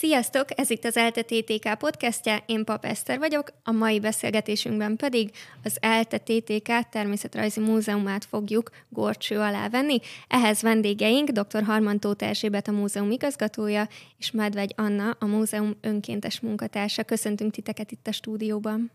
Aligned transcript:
Sziasztok! 0.00 0.58
Ez 0.58 0.70
itt 0.70 0.84
az 0.84 0.96
ELTE 0.96 1.22
TTK 1.22 1.74
podcastja, 1.78 2.36
én 2.46 2.64
Pap 2.64 2.84
Eszter 2.84 3.18
vagyok, 3.18 3.52
a 3.64 3.70
mai 3.70 4.00
beszélgetésünkben 4.00 4.96
pedig 4.96 5.30
az 5.64 5.76
ELTE 5.80 6.18
TTK 6.18 6.88
Természetrajzi 6.90 7.60
Múzeumát 7.60 8.24
fogjuk 8.24 8.70
gorcső 8.88 9.38
alá 9.38 9.68
venni. 9.68 10.00
Ehhez 10.28 10.62
vendégeink 10.62 11.28
dr. 11.28 11.62
Harman 11.62 12.00
Tóth 12.00 12.24
Erzsébet, 12.24 12.68
a 12.68 12.72
múzeum 12.72 13.10
igazgatója, 13.10 13.88
és 14.18 14.30
Medvegy 14.30 14.72
Anna, 14.76 15.16
a 15.18 15.26
múzeum 15.26 15.76
önkéntes 15.80 16.40
munkatársa. 16.40 17.04
Köszöntünk 17.04 17.52
titeket 17.52 17.90
itt 17.90 18.06
a 18.06 18.12
stúdióban. 18.12 18.90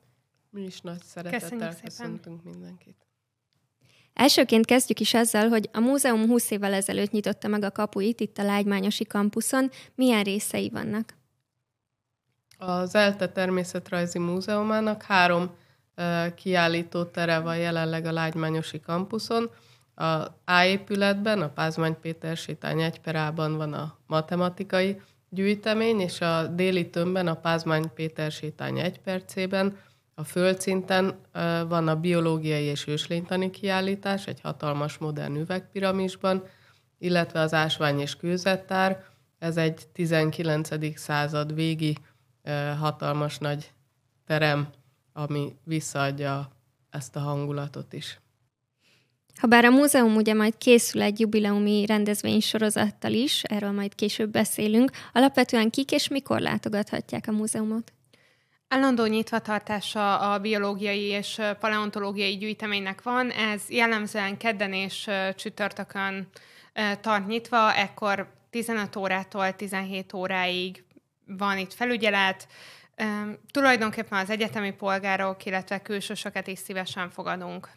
Mi 0.50 0.62
is 0.62 0.82
nagy 0.82 1.02
szeretettel 1.04 1.76
köszöntünk 1.84 2.44
mindenkit. 2.44 2.98
Elsőként 4.16 4.66
kezdjük 4.66 5.00
is 5.00 5.14
azzal, 5.14 5.48
hogy 5.48 5.70
a 5.74 5.80
múzeum 5.80 6.28
20 6.28 6.52
évvel 6.52 6.74
ezelőtt 6.74 7.12
nyitotta 7.12 7.48
meg 7.48 7.64
a 7.64 7.72
kapuit 7.72 8.20
itt 8.20 8.38
a 8.38 8.44
Lágymányosi 8.44 9.06
kampuszon. 9.06 9.70
Milyen 9.96 10.24
részei 10.24 10.70
vannak? 10.70 11.14
Az 12.58 12.96
ELTE 12.96 13.30
Természetrajzi 13.30 14.20
Múzeumának 14.20 15.04
három 15.04 15.50
kiállító 16.36 17.04
tere 17.04 17.40
van 17.40 17.58
jelenleg 17.58 18.06
a 18.06 18.12
Lágymányosi 18.12 18.80
kampuszon. 18.80 19.50
A 19.96 20.04
A 20.46 20.64
épületben, 20.66 21.42
a 21.42 21.50
Pázmány 21.50 22.00
Péter 22.02 22.38
sétány 22.38 22.82
egyperában 22.82 23.58
van 23.58 23.74
a 23.74 23.98
matematikai 24.08 25.02
gyűjtemény, 25.30 26.00
és 26.00 26.22
a 26.22 26.48
déli 26.48 26.90
tömbben, 26.90 27.28
a 27.28 27.36
Pázmány 27.36 27.94
Péter 27.94 28.32
sétány 28.32 28.80
egy 28.80 29.00
percében 29.00 29.78
a 30.16 30.24
földszinten 30.24 31.20
van 31.68 31.88
a 31.88 31.96
biológiai 31.96 32.64
és 32.64 32.88
őslénytani 32.88 33.50
kiállítás 33.50 34.28
egy 34.28 34.42
hatalmas 34.42 34.98
modern 34.98 35.36
üvegpiramisban, 35.36 36.44
illetve 36.98 37.40
az 37.40 37.54
ásvány 37.54 38.00
és 38.00 38.16
kőzettár. 38.16 39.04
Ez 39.40 39.58
egy 39.58 39.88
19. 39.94 40.98
század 41.00 41.54
végi 41.54 41.98
hatalmas 42.80 43.38
nagy 43.38 43.72
terem, 44.26 44.68
ami 45.14 45.56
visszaadja 45.64 46.52
ezt 46.90 47.16
a 47.16 47.20
hangulatot 47.20 47.94
is. 47.94 48.20
Habár 49.36 49.66
a 49.66 49.70
múzeum 49.70 50.16
ugye 50.16 50.34
majd 50.34 50.58
készül 50.58 51.02
egy 51.02 51.20
jubileumi 51.20 51.86
rendezvénysorozattal 51.86 53.12
is, 53.12 53.44
erről 53.44 53.72
majd 53.72 53.96
később 53.96 54.32
beszélünk, 54.32 54.92
alapvetően 55.14 55.70
kik 55.70 55.92
és 55.92 56.08
mikor 56.08 56.40
látogathatják 56.40 57.28
a 57.28 57.32
múzeumot? 57.32 57.94
Állandó 58.68 59.06
nyitvatartása 59.06 60.20
a 60.20 60.40
biológiai 60.40 61.04
és 61.04 61.42
paleontológiai 61.60 62.38
gyűjteménynek 62.38 63.02
van, 63.02 63.32
ez 63.32 63.70
jellemzően 63.70 64.38
kedden 64.38 64.74
és 64.74 65.10
csütörtökön 65.36 66.28
tart 67.02 67.28
nyitva, 67.28 67.74
ekkor 67.74 68.34
15 68.50 68.96
órától 68.96 69.56
17 69.56 70.14
óráig 70.14 70.84
van 71.26 71.58
itt 71.58 71.74
felügyelet, 71.74 72.48
tulajdonképpen 73.52 74.20
az 74.20 74.30
egyetemi 74.30 74.72
polgárok, 74.72 75.46
illetve 75.46 75.82
külsősöket 75.82 76.48
is 76.48 76.60
szívesen 76.60 77.10
fogadunk. 77.10 77.70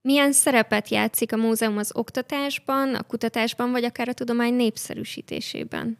Milyen 0.00 0.32
szerepet 0.32 0.88
játszik 0.88 1.32
a 1.32 1.36
múzeum 1.36 1.78
az 1.78 1.90
oktatásban, 1.94 2.94
a 2.94 3.02
kutatásban, 3.02 3.70
vagy 3.70 3.84
akár 3.84 4.08
a 4.08 4.12
tudomány 4.12 4.54
népszerűsítésében? 4.54 5.98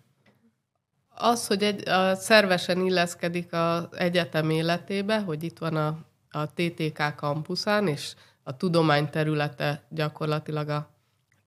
Az, 1.20 1.47
hogy 1.47 1.62
egy, 1.62 1.88
a, 1.88 2.14
szervesen 2.14 2.86
illeszkedik 2.86 3.52
az 3.52 3.86
egyetem 3.91 4.50
életébe, 4.50 5.20
hogy 5.20 5.42
itt 5.42 5.58
van 5.58 5.77
a, 5.77 5.98
a 6.30 6.47
TTK 6.47 7.14
kampuszán, 7.16 7.86
és 7.88 8.14
a 8.42 8.56
tudomány 8.56 9.11
területe 9.11 9.83
gyakorlatilag 9.89 10.69
a 10.69 10.91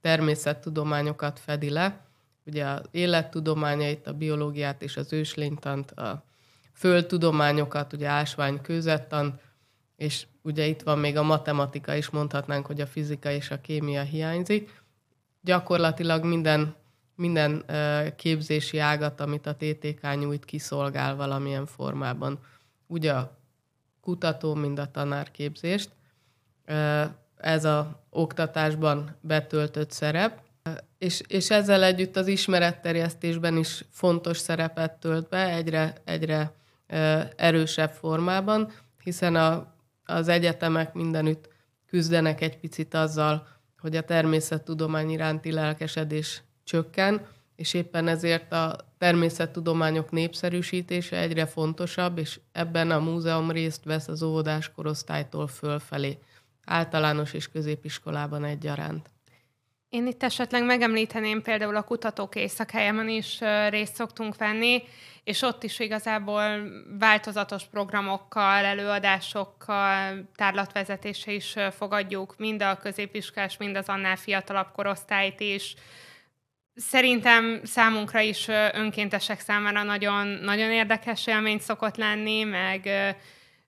természettudományokat 0.02 1.40
fedi 1.40 1.70
le. 1.70 2.00
Ugye 2.46 2.66
az 2.66 2.82
élettudományait, 2.92 4.08
a 4.08 4.14
biológiát 4.14 4.82
és 4.82 4.98
az 4.98 5.14
őslénytant, 5.14 5.92
a 5.92 6.24
földtudományokat, 6.74 7.94
ugye 7.94 8.08
ásvány, 8.08 8.62
kőzettan, 8.62 9.40
és 9.96 10.28
ugye 10.42 10.66
itt 10.66 10.82
van 10.82 11.00
még 11.00 11.18
a 11.18 11.24
matematika 11.24 11.96
is, 11.96 12.10
mondhatnánk, 12.10 12.66
hogy 12.66 12.82
a 12.82 12.88
fizika 12.88 13.32
és 13.32 13.52
a 13.52 13.62
kémia 13.62 14.02
hiányzik. 14.02 14.82
Gyakorlatilag 15.42 16.24
minden 16.24 16.76
minden 17.22 17.66
képzési 18.16 18.78
ágat, 18.78 19.22
amit 19.22 19.46
a 19.46 19.56
TTK 19.56 20.16
nyújt, 20.20 20.46
kiszolgál 20.46 21.16
valamilyen 21.16 21.66
formában. 21.66 22.40
Ugye 22.88 23.14
a 23.14 23.38
kutató, 24.02 24.54
mind 24.54 24.80
a 24.80 24.92
tanárképzést. 24.92 25.90
Ez 27.38 27.66
a 27.66 28.04
oktatásban 28.10 29.18
betöltött 29.22 29.92
szerep, 29.92 30.40
és, 30.98 31.22
és 31.28 31.50
ezzel 31.50 31.84
együtt 31.84 32.16
az 32.16 32.28
ismeretterjesztésben 32.28 33.58
is 33.58 33.86
fontos 33.92 34.38
szerepet 34.38 35.00
tölt 35.00 35.30
be 35.30 35.48
egyre, 35.54 35.94
egyre 36.04 36.54
erősebb 37.36 37.92
formában, 37.92 38.72
hiszen 39.04 39.36
a, 39.36 39.74
az 40.06 40.28
egyetemek 40.28 40.94
mindenütt 40.94 41.50
küzdenek 41.88 42.42
egy 42.42 42.58
picit 42.58 42.94
azzal, 42.94 43.48
hogy 43.80 43.96
a 43.96 44.02
természettudomány 44.02 45.10
iránti 45.10 45.52
lelkesedés 45.52 46.44
csökken, 46.72 47.28
és 47.56 47.74
éppen 47.74 48.08
ezért 48.08 48.52
a 48.52 48.76
természettudományok 48.98 50.12
népszerűsítése 50.12 51.18
egyre 51.18 51.46
fontosabb, 51.46 52.18
és 52.18 52.40
ebben 52.52 52.92
a 52.92 53.00
múzeum 53.00 53.52
részt 53.52 53.84
vesz 53.84 54.08
az 54.08 54.24
óvodás 54.24 54.72
korosztálytól 54.72 55.48
fölfelé, 55.48 56.18
általános 56.66 57.34
és 57.34 57.48
középiskolában 57.48 58.44
egyaránt. 58.44 59.10
Én 59.90 60.08
itt 60.08 60.24
esetleg 60.24 60.64
megemlíteném 60.66 61.42
például 61.42 61.76
a 61.76 61.84
kutatók 61.84 62.36
éjszakájában 62.36 63.10
is 63.10 63.40
részt 63.70 63.96
szoktunk 63.96 64.38
venni, 64.38 64.84
és 65.24 65.42
ott 65.42 65.64
is 65.64 65.80
igazából 65.80 66.44
változatos 67.00 67.64
programokkal, 67.64 68.66
előadásokkal, 68.66 70.30
tárlatvezetése 70.36 71.32
is 71.32 71.56
fogadjuk 71.72 72.38
mind 72.38 72.62
a 72.62 72.78
középiskolás, 72.78 73.58
mind 73.58 73.76
az 73.76 73.88
annál 73.88 74.16
fiatalabb 74.16 74.72
korosztályt 74.72 75.40
is, 75.40 75.76
Szerintem 76.76 77.62
számunkra 77.64 78.20
is 78.20 78.48
önkéntesek 78.74 79.40
számára 79.40 79.84
nagyon, 79.84 80.28
nagyon 80.28 80.72
érdekes 80.72 81.28
élmény 81.28 81.60
szokott 81.60 81.96
lenni, 81.96 82.44
meg 82.44 82.90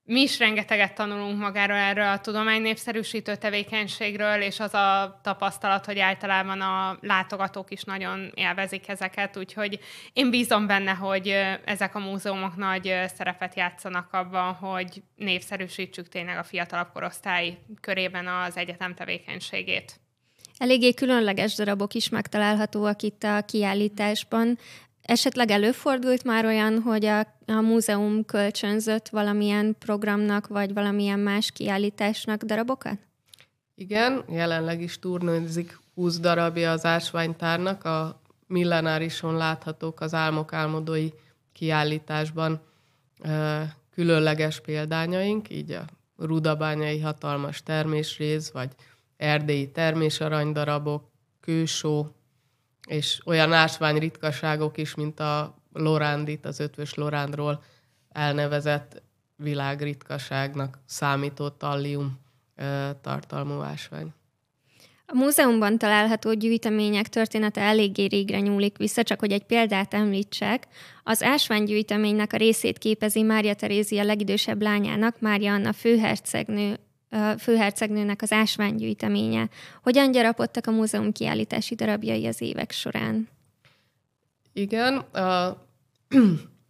mi 0.06 0.20
is 0.20 0.38
rengeteget 0.38 0.94
tanulunk 0.94 1.38
magáról 1.38 1.76
erről 1.76 2.08
a 2.08 2.20
tudomány 2.20 2.62
népszerűsítő 2.62 3.36
tevékenységről, 3.36 4.40
és 4.40 4.60
az 4.60 4.74
a 4.74 5.20
tapasztalat, 5.22 5.84
hogy 5.84 5.98
általában 5.98 6.60
a 6.60 6.98
látogatók 7.00 7.70
is 7.70 7.82
nagyon 7.82 8.30
élvezik 8.34 8.88
ezeket, 8.88 9.36
úgyhogy 9.36 9.78
én 10.12 10.30
bízom 10.30 10.66
benne, 10.66 10.92
hogy 10.92 11.28
ezek 11.64 11.94
a 11.94 11.98
múzeumok 11.98 12.56
nagy 12.56 12.94
szerepet 13.14 13.54
játszanak 13.54 14.12
abban, 14.12 14.52
hogy 14.52 15.02
népszerűsítsük 15.16 16.08
tényleg 16.08 16.38
a 16.38 16.44
fiatalabb 16.44 16.92
korosztály 16.92 17.58
körében 17.80 18.26
az 18.26 18.56
egyetem 18.56 18.94
tevékenységét. 18.94 20.03
Eléggé 20.58 20.94
különleges 20.94 21.54
darabok 21.54 21.94
is 21.94 22.08
megtalálhatóak 22.08 23.02
itt 23.02 23.22
a 23.22 23.42
kiállításban. 23.42 24.58
Esetleg 25.02 25.50
előfordult 25.50 26.24
már 26.24 26.44
olyan, 26.44 26.80
hogy 26.80 27.04
a, 27.04 27.18
a 27.46 27.60
múzeum 27.60 28.24
kölcsönzött 28.24 29.08
valamilyen 29.08 29.76
programnak, 29.78 30.46
vagy 30.46 30.72
valamilyen 30.72 31.18
más 31.18 31.50
kiállításnak 31.50 32.42
darabokat? 32.42 32.98
Igen, 33.74 34.24
jelenleg 34.28 34.80
is 34.82 34.98
turnőzik 34.98 35.78
20 35.94 36.18
darabja 36.18 36.70
az 36.70 36.84
ásványtárnak, 36.84 37.84
a 37.84 38.20
millenárison 38.46 39.36
láthatók 39.36 40.00
az 40.00 40.14
álmok 40.14 40.52
álmodói 40.52 41.08
kiállításban 41.52 42.60
különleges 43.94 44.60
példányaink, 44.60 45.50
így 45.50 45.70
a 45.70 45.84
rudabányai 46.18 47.00
hatalmas 47.00 47.62
termésrész, 47.62 48.50
vagy 48.50 48.70
erdélyi 49.16 49.70
termésaranydarabok, 49.70 51.10
kősó, 51.40 52.16
és 52.86 53.20
olyan 53.24 53.52
ásvány 53.52 53.98
ritkaságok 53.98 54.78
is, 54.78 54.94
mint 54.94 55.20
a 55.20 55.62
Lorándit, 55.72 56.46
az 56.46 56.60
ötvös 56.60 56.94
Lorándról 56.94 57.62
elnevezett 58.08 59.02
világritkaságnak 59.36 60.78
számító 60.86 61.48
tallium 61.48 62.20
tartalmú 63.00 63.60
ásvány. 63.60 64.12
A 65.06 65.14
múzeumban 65.14 65.78
található 65.78 66.32
gyűjtemények 66.32 67.08
története 67.08 67.60
eléggé 67.60 68.04
régre 68.04 68.40
nyúlik 68.40 68.76
vissza, 68.76 69.02
csak 69.02 69.20
hogy 69.20 69.32
egy 69.32 69.44
példát 69.44 69.94
említsek. 69.94 70.66
Az 71.02 71.22
ásványgyűjteménynek 71.22 72.32
a 72.32 72.36
részét 72.36 72.78
képezi 72.78 73.22
Mária 73.22 73.54
Terézia 73.54 74.02
legidősebb 74.02 74.62
lányának, 74.62 75.20
Mária 75.20 75.52
Anna 75.52 75.72
főhercegnő 75.72 76.78
főhercegnőnek 77.38 78.22
az 78.22 78.32
ásványgyűjteménye. 78.32 79.48
Hogyan 79.82 80.10
gyarapodtak 80.10 80.66
a 80.66 80.70
múzeum 80.70 81.12
kiállítási 81.12 81.74
darabjai 81.74 82.26
az 82.26 82.40
évek 82.40 82.70
során? 82.70 83.28
Igen, 84.52 84.96
a, 84.96 85.46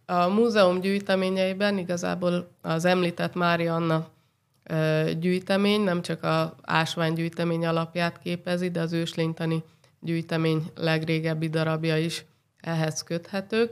a 0.05 0.27
múzeum 0.27 0.81
gyűjteményeiben 0.81 1.77
igazából 1.77 2.47
az 2.61 2.85
említett 2.85 3.33
Mária 3.33 3.75
Anna 3.75 4.13
gyűjtemény 5.19 5.81
nem 5.81 6.01
csak 6.01 6.23
a 6.23 6.55
ásványgyűjtemény 6.61 7.65
alapját 7.65 8.19
képezi, 8.19 8.69
de 8.69 8.81
az 8.81 8.93
őslénytani 8.93 9.63
gyűjtemény 9.99 10.71
legrégebbi 10.75 11.49
darabja 11.49 11.97
is 11.97 12.25
ehhez 12.61 13.03
köthetők. 13.03 13.71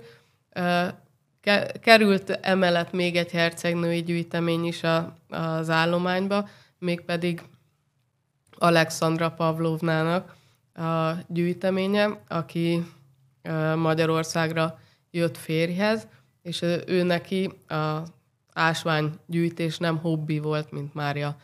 Került 1.81 2.29
emellett 2.29 2.91
még 2.91 3.15
egy 3.15 3.31
hercegnői 3.31 4.03
gyűjtemény 4.03 4.65
is 4.65 4.83
a, 4.83 5.15
az 5.29 5.69
állományba, 5.69 6.49
mégpedig 6.83 7.41
Alexandra 8.57 9.31
Pavlovnának 9.31 10.35
a 10.73 11.11
gyűjteménye, 11.27 12.21
aki 12.27 12.85
Magyarországra 13.75 14.79
jött 15.11 15.37
férjhez, 15.37 16.07
és 16.41 16.61
ő 16.87 17.03
neki 17.03 17.51
a 17.67 18.03
ásványgyűjtés 18.53 19.77
nem 19.77 19.97
hobbi 19.97 20.39
volt, 20.39 20.71
mint 20.71 20.93
Mária 20.93 21.35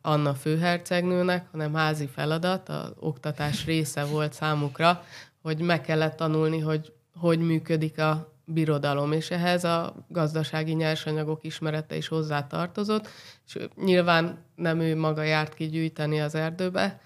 Anna 0.00 0.34
főhercegnőnek, 0.34 1.46
hanem 1.50 1.74
házi 1.74 2.06
feladat, 2.06 2.68
az 2.68 2.92
oktatás 2.98 3.64
része 3.64 4.04
volt 4.04 4.32
számukra, 4.32 5.04
hogy 5.42 5.60
meg 5.60 5.80
kellett 5.80 6.16
tanulni, 6.16 6.58
hogy 6.58 6.92
hogy 7.18 7.38
működik 7.38 7.98
a 7.98 8.35
birodalom, 8.46 9.12
és 9.12 9.30
ehhez 9.30 9.64
a 9.64 10.06
gazdasági 10.08 10.72
nyersanyagok 10.72 11.44
ismerete 11.44 11.96
is 11.96 12.08
hozzá 12.08 12.46
tartozott, 12.46 13.08
és 13.46 13.58
nyilván 13.76 14.38
nem 14.54 14.80
ő 14.80 14.96
maga 14.96 15.22
járt 15.22 15.54
ki 15.54 15.68
gyűjteni 15.68 16.20
az 16.20 16.34
erdőbe, 16.34 17.00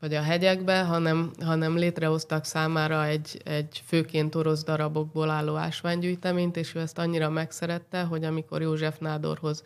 vagy 0.00 0.14
a 0.14 0.22
hegyekbe, 0.22 0.82
hanem, 0.84 1.30
hanem 1.40 1.76
létrehoztak 1.76 2.44
számára 2.44 3.04
egy, 3.04 3.40
egy 3.44 3.82
főként 3.86 4.34
orosz 4.34 4.64
darabokból 4.64 5.30
álló 5.30 5.54
ásványgyűjteményt, 5.54 6.56
és 6.56 6.74
ő 6.74 6.80
ezt 6.80 6.98
annyira 6.98 7.30
megszerette, 7.30 8.02
hogy 8.02 8.24
amikor 8.24 8.62
József 8.62 8.98
Nádorhoz 8.98 9.64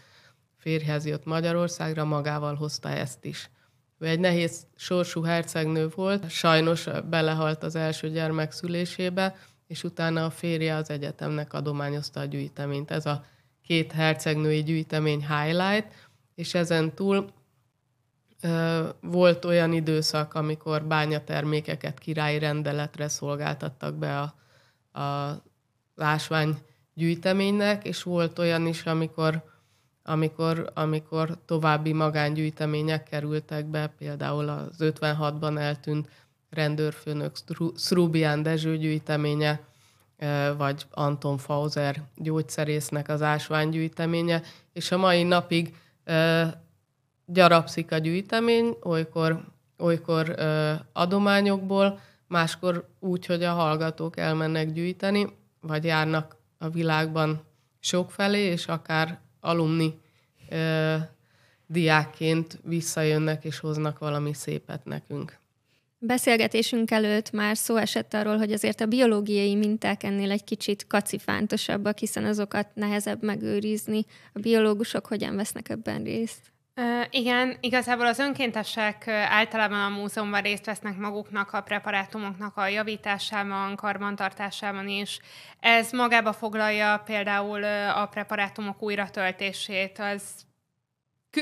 férjhez 0.56 1.06
jött 1.06 1.24
Magyarországra, 1.24 2.04
magával 2.04 2.54
hozta 2.54 2.88
ezt 2.88 3.24
is. 3.24 3.50
Ő 3.98 4.06
egy 4.06 4.20
nehéz 4.20 4.66
sorsú 4.76 5.22
hercegnő 5.22 5.88
volt, 5.94 6.30
sajnos 6.30 6.88
belehalt 7.10 7.62
az 7.62 7.74
első 7.74 8.10
gyermek 8.10 8.52
szülésébe, 8.52 9.36
és 9.70 9.84
utána 9.84 10.24
a 10.24 10.30
férje 10.30 10.74
az 10.74 10.90
egyetemnek 10.90 11.52
adományozta 11.52 12.20
a 12.20 12.24
gyűjteményt. 12.24 12.90
Ez 12.90 13.06
a 13.06 13.24
két 13.62 13.92
hercegnői 13.92 14.62
gyűjtemény 14.62 15.26
highlight, 15.26 16.08
és 16.34 16.54
ezen 16.54 16.94
túl 16.94 17.30
ö, 18.40 18.88
volt 19.00 19.44
olyan 19.44 19.72
időszak, 19.72 20.34
amikor 20.34 20.84
bányatermékeket 20.84 21.98
királyi 21.98 22.38
rendeletre 22.38 23.08
szolgáltattak 23.08 23.94
be 23.94 24.20
a, 24.20 24.34
a 25.00 25.36
ásvány 25.96 26.58
gyűjteménynek, 26.94 27.84
és 27.84 28.02
volt 28.02 28.38
olyan 28.38 28.66
is, 28.66 28.86
amikor, 28.86 29.44
amikor, 30.02 30.70
amikor 30.74 31.38
további 31.44 31.92
magángyűjtemények 31.92 33.02
kerültek 33.02 33.66
be, 33.66 33.86
például 33.86 34.48
az 34.48 34.76
56-ban 34.78 35.58
eltűnt 35.58 36.08
rendőrfőnök 36.50 37.36
Szrubián 37.74 38.42
Dezső 38.42 38.76
gyűjteménye, 38.76 39.60
vagy 40.56 40.86
Anton 40.90 41.38
Fauser 41.38 42.02
gyógyszerésznek 42.16 43.08
az 43.08 43.22
ásványgyűjteménye, 43.22 44.42
és 44.72 44.90
a 44.92 44.96
mai 44.96 45.22
napig 45.22 45.74
gyarapszik 47.26 47.92
a 47.92 47.98
gyűjtemény, 47.98 48.76
olykor, 48.82 49.44
olykor 49.78 50.34
adományokból, 50.92 52.00
máskor 52.26 52.88
úgy, 52.98 53.26
hogy 53.26 53.42
a 53.42 53.52
hallgatók 53.52 54.16
elmennek 54.16 54.72
gyűjteni, 54.72 55.26
vagy 55.60 55.84
járnak 55.84 56.36
a 56.58 56.68
világban 56.68 57.42
sokfelé, 57.80 58.40
és 58.40 58.66
akár 58.66 59.18
alumni 59.40 60.00
diákként 61.66 62.58
visszajönnek 62.64 63.44
és 63.44 63.58
hoznak 63.58 63.98
valami 63.98 64.32
szépet 64.32 64.84
nekünk. 64.84 65.38
Beszélgetésünk 66.02 66.90
előtt 66.90 67.30
már 67.30 67.56
szó 67.56 67.76
esett 67.76 68.14
arról, 68.14 68.36
hogy 68.36 68.52
azért 68.52 68.80
a 68.80 68.86
biológiai 68.86 69.54
minták 69.54 70.02
ennél 70.02 70.30
egy 70.30 70.44
kicsit 70.44 70.86
kacifántosabbak, 70.86 71.98
hiszen 71.98 72.24
azokat 72.24 72.68
nehezebb 72.74 73.22
megőrizni. 73.22 74.04
A 74.32 74.38
biológusok 74.38 75.06
hogyan 75.06 75.36
vesznek 75.36 75.68
ebben 75.68 76.02
részt? 76.02 76.52
Igen, 77.10 77.56
igazából 77.60 78.06
az 78.06 78.18
önkéntesek 78.18 79.08
általában 79.08 79.80
a 79.80 79.98
múzeumban 79.98 80.42
részt 80.42 80.64
vesznek 80.64 80.96
maguknak 80.96 81.52
a 81.52 81.60
preparátumoknak 81.60 82.56
a 82.56 82.66
javításában, 82.66 83.76
karbantartásában 83.76 84.88
is. 84.88 85.18
Ez 85.58 85.92
magába 85.92 86.32
foglalja 86.32 87.02
például 87.04 87.64
a 87.94 88.06
preparátumok 88.06 88.82
újratöltését, 88.82 89.98
az 89.98 90.22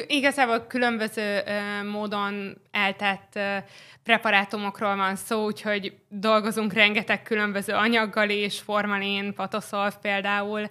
igazából 0.06 0.67
különböző 0.67 1.40
uh, 1.40 1.90
módon 1.90 2.61
eltett 2.70 3.32
uh, 3.35 3.56
preparátumokról 4.02 4.96
van 4.96 5.17
szó, 5.17 5.44
úgyhogy 5.44 5.96
dolgozunk 6.08 6.73
rengeteg 6.73 7.23
különböző 7.23 7.73
anyaggal 7.73 8.29
is, 8.29 8.61
formalin, 8.61 9.35
patoszolv 9.35 9.94
például, 10.00 10.70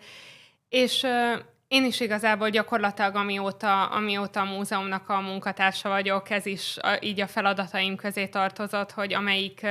és 0.69 1.03
uh, 1.03 1.41
én 1.67 1.85
is 1.85 1.99
igazából 1.99 2.49
gyakorlatilag 2.49 3.15
amióta, 3.15 3.85
amióta 3.85 4.39
a 4.39 4.55
múzeumnak 4.55 5.09
a 5.09 5.19
munkatársa 5.19 5.89
vagyok, 5.89 6.29
ez 6.29 6.45
is 6.45 6.77
a, 6.77 6.97
így 6.99 7.21
a 7.21 7.27
feladataim 7.27 7.95
közé 7.95 8.27
tartozott, 8.27 8.91
hogy 8.91 9.13
amelyik 9.13 9.65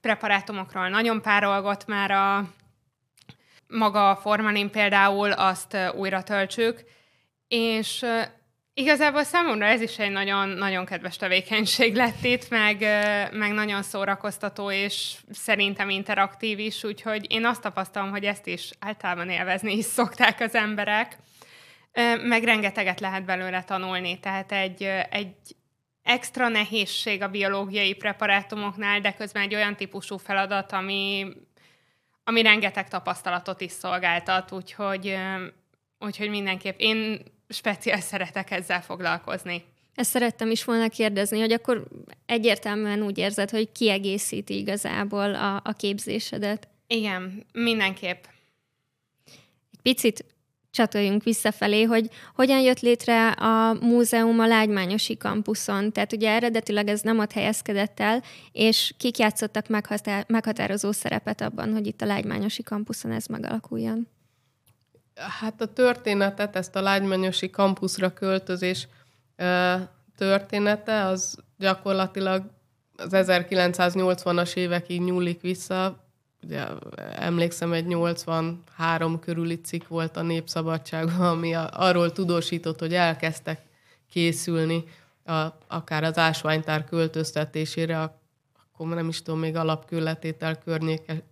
preparátumokról 0.00 0.88
nagyon 0.88 1.22
párolgott 1.22 1.86
már 1.86 2.10
a 2.10 2.44
maga 3.66 4.10
a 4.10 4.16
formalin 4.16 4.70
például, 4.70 5.32
azt 5.32 5.76
újra 5.94 6.22
töltsük, 6.22 6.84
és 7.48 8.04
Igazából 8.74 9.24
számomra 9.24 9.66
ez 9.66 9.80
is 9.80 9.98
egy 9.98 10.10
nagyon, 10.10 10.48
nagyon 10.48 10.84
kedves 10.84 11.16
tevékenység 11.16 11.94
lett 11.94 12.24
itt, 12.24 12.48
meg, 12.48 12.80
meg 13.32 13.52
nagyon 13.52 13.82
szórakoztató, 13.82 14.70
és 14.70 15.16
szerintem 15.30 15.90
interaktív 15.90 16.58
is, 16.58 16.84
úgyhogy 16.84 17.32
én 17.32 17.44
azt 17.44 17.60
tapasztalom, 17.60 18.10
hogy 18.10 18.24
ezt 18.24 18.46
is 18.46 18.70
általában 18.78 19.30
élvezni 19.30 19.76
is 19.76 19.84
szokták 19.84 20.40
az 20.40 20.54
emberek, 20.54 21.16
meg 22.22 22.44
rengeteget 22.44 23.00
lehet 23.00 23.24
belőle 23.24 23.62
tanulni, 23.62 24.20
tehát 24.20 24.52
egy, 24.52 24.82
egy 25.10 25.34
extra 26.02 26.48
nehézség 26.48 27.22
a 27.22 27.28
biológiai 27.28 27.94
preparátumoknál, 27.94 29.00
de 29.00 29.12
közben 29.12 29.42
egy 29.42 29.54
olyan 29.54 29.76
típusú 29.76 30.16
feladat, 30.16 30.72
ami, 30.72 31.26
ami 32.24 32.42
rengeteg 32.42 32.88
tapasztalatot 32.88 33.60
is 33.60 33.72
szolgáltat, 33.72 34.52
úgyhogy, 34.52 35.16
úgyhogy 35.98 36.28
mindenképp 36.28 36.78
én 36.78 37.22
speciál 37.52 38.00
szeretek 38.00 38.50
ezzel 38.50 38.82
foglalkozni. 38.82 39.64
Ezt 39.94 40.10
szerettem 40.10 40.50
is 40.50 40.64
volna 40.64 40.88
kérdezni, 40.88 41.40
hogy 41.40 41.52
akkor 41.52 41.84
egyértelműen 42.26 43.02
úgy 43.02 43.18
érzed, 43.18 43.50
hogy 43.50 43.72
kiegészíti 43.72 44.58
igazából 44.58 45.34
a, 45.34 45.56
a 45.64 45.72
képzésedet. 45.76 46.68
Igen, 46.86 47.46
mindenképp. 47.52 48.24
Egy 49.72 49.80
picit 49.82 50.24
csatoljunk 50.70 51.22
visszafelé, 51.22 51.82
hogy 51.82 52.10
hogyan 52.34 52.60
jött 52.60 52.80
létre 52.80 53.30
a 53.30 53.72
múzeum 53.72 54.38
a 54.38 54.46
Lágymányosi 54.46 55.16
kampuszon. 55.16 55.92
Tehát 55.92 56.12
ugye 56.12 56.30
eredetileg 56.30 56.88
ez 56.88 57.00
nem 57.00 57.18
ott 57.18 57.32
helyezkedett 57.32 58.00
el, 58.00 58.22
és 58.52 58.94
kik 58.98 59.18
játszottak 59.18 59.66
meghatározó 60.26 60.92
szerepet 60.92 61.40
abban, 61.40 61.72
hogy 61.72 61.86
itt 61.86 62.02
a 62.02 62.06
Lágymányosi 62.06 62.62
kampuszon 62.62 63.12
ez 63.12 63.26
megalakuljon? 63.26 64.08
Hát 65.40 65.60
a 65.60 65.72
történetet, 65.72 66.56
ezt 66.56 66.76
a 66.76 66.80
lágymanyosi 66.80 67.50
kampuszra 67.50 68.12
költözés 68.12 68.88
története, 70.16 71.04
az 71.04 71.38
gyakorlatilag 71.58 72.42
az 72.96 73.10
1980-as 73.12 74.56
évekig 74.56 75.02
nyúlik 75.02 75.40
vissza. 75.40 76.04
Ugye 76.42 76.64
emlékszem, 77.14 77.72
egy 77.72 77.86
83 77.86 79.18
körüli 79.20 79.60
cikk 79.60 79.88
volt 79.88 80.16
a 80.16 80.22
Népszabadságban, 80.22 81.26
ami 81.26 81.54
arról 81.54 82.12
tudósított, 82.12 82.78
hogy 82.78 82.94
elkezdtek 82.94 83.60
készülni 84.10 84.84
a, 85.24 85.46
akár 85.66 86.04
az 86.04 86.18
ásványtár 86.18 86.84
költöztetésére, 86.84 87.98
akkor 88.00 88.86
nem 88.86 89.08
is 89.08 89.22
tudom, 89.22 89.40
még 89.40 89.56
alapkőletétel 89.56 90.58
környéke 90.58 91.22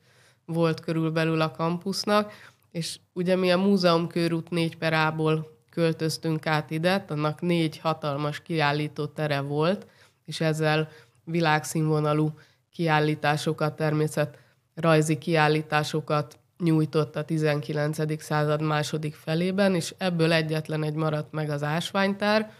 volt 0.44 0.80
körülbelül 0.80 1.40
a 1.40 1.50
kampusznak, 1.50 2.32
és 2.70 2.98
ugye 3.12 3.36
mi 3.36 3.50
a 3.50 3.58
múzeum 3.58 4.06
körút 4.06 4.50
4 4.50 4.76
per 4.76 4.92
A-ból 4.92 5.58
költöztünk 5.70 6.46
át 6.46 6.70
ide, 6.70 7.04
annak 7.08 7.40
négy 7.40 7.78
hatalmas 7.78 8.42
kiállító 8.42 9.06
tere 9.06 9.40
volt, 9.40 9.86
és 10.24 10.40
ezzel 10.40 10.88
világszínvonalú 11.24 12.38
kiállításokat, 12.72 13.76
természet 13.76 14.38
rajzi 14.74 15.18
kiállításokat 15.18 16.38
nyújtott 16.58 17.16
a 17.16 17.24
19. 17.24 18.22
század 18.22 18.62
második 18.62 19.14
felében, 19.14 19.74
és 19.74 19.94
ebből 19.98 20.32
egyetlen 20.32 20.82
egy 20.82 20.94
maradt 20.94 21.32
meg 21.32 21.50
az 21.50 21.62
ásványtár, 21.62 22.52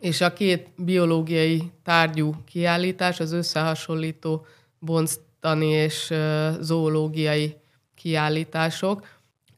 és 0.00 0.20
a 0.20 0.32
két 0.32 0.68
biológiai 0.76 1.72
tárgyú 1.82 2.34
kiállítás, 2.44 3.20
az 3.20 3.32
összehasonlító 3.32 4.46
bonctani 4.78 5.66
és 5.66 6.14
zoológiai 6.60 7.56
kiállítások. 7.98 9.06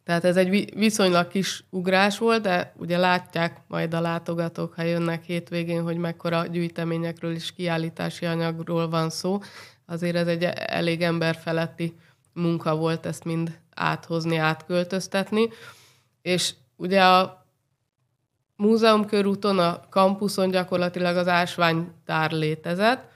Tehát 0.05 0.25
ez 0.25 0.37
egy 0.37 0.75
viszonylag 0.75 1.29
kis 1.29 1.65
ugrás 1.71 2.19
volt, 2.19 2.43
de 2.43 2.73
ugye 2.77 2.99
látják 2.99 3.61
majd 3.67 3.95
a 3.95 4.01
látogatók, 4.01 4.75
ha 4.75 4.83
jönnek 4.83 5.25
hétvégén, 5.25 5.83
hogy 5.83 5.97
mekkora 5.97 6.47
gyűjteményekről 6.47 7.35
és 7.35 7.53
kiállítási 7.53 8.27
anyagról 8.27 8.89
van 8.89 9.11
szó. 9.11 9.39
Azért 9.87 10.17
ez 10.17 10.27
egy 10.27 10.43
elég 10.55 11.03
emberfeletti 11.03 11.95
munka 12.33 12.77
volt 12.77 13.07
ezt 13.07 13.25
mind 13.25 13.59
áthozni, 13.75 14.37
átköltöztetni. 14.37 15.49
És 16.23 16.55
ugye 16.77 17.05
a 17.05 17.47
múzeum 18.57 19.07
körúton, 19.07 19.59
a 19.59 19.81
kampuszon 19.89 20.51
gyakorlatilag 20.51 21.17
az 21.17 21.29
ásványtár 21.29 22.31
létezett, 22.31 23.09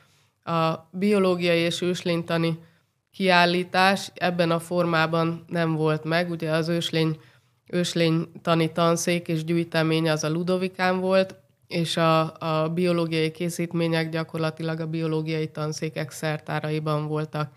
a 0.44 0.88
biológiai 0.90 1.58
és 1.58 1.80
őslénytani 1.80 2.58
kiállítás 3.14 4.10
ebben 4.14 4.50
a 4.50 4.60
formában 4.60 5.44
nem 5.48 5.74
volt 5.74 6.04
meg. 6.04 6.30
Ugye 6.30 6.50
az 6.50 6.68
őslény, 6.68 7.20
őslénytani 7.66 8.72
tanszék 8.72 9.28
és 9.28 9.44
gyűjtemény 9.44 10.10
az 10.10 10.24
a 10.24 10.30
Ludovikán 10.30 11.00
volt, 11.00 11.34
és 11.66 11.96
a, 11.96 12.36
a 12.38 12.68
biológiai 12.68 13.30
készítmények 13.30 14.08
gyakorlatilag 14.08 14.80
a 14.80 14.86
biológiai 14.86 15.48
tanszékek 15.48 16.10
szertáraiban 16.10 17.06
voltak 17.06 17.52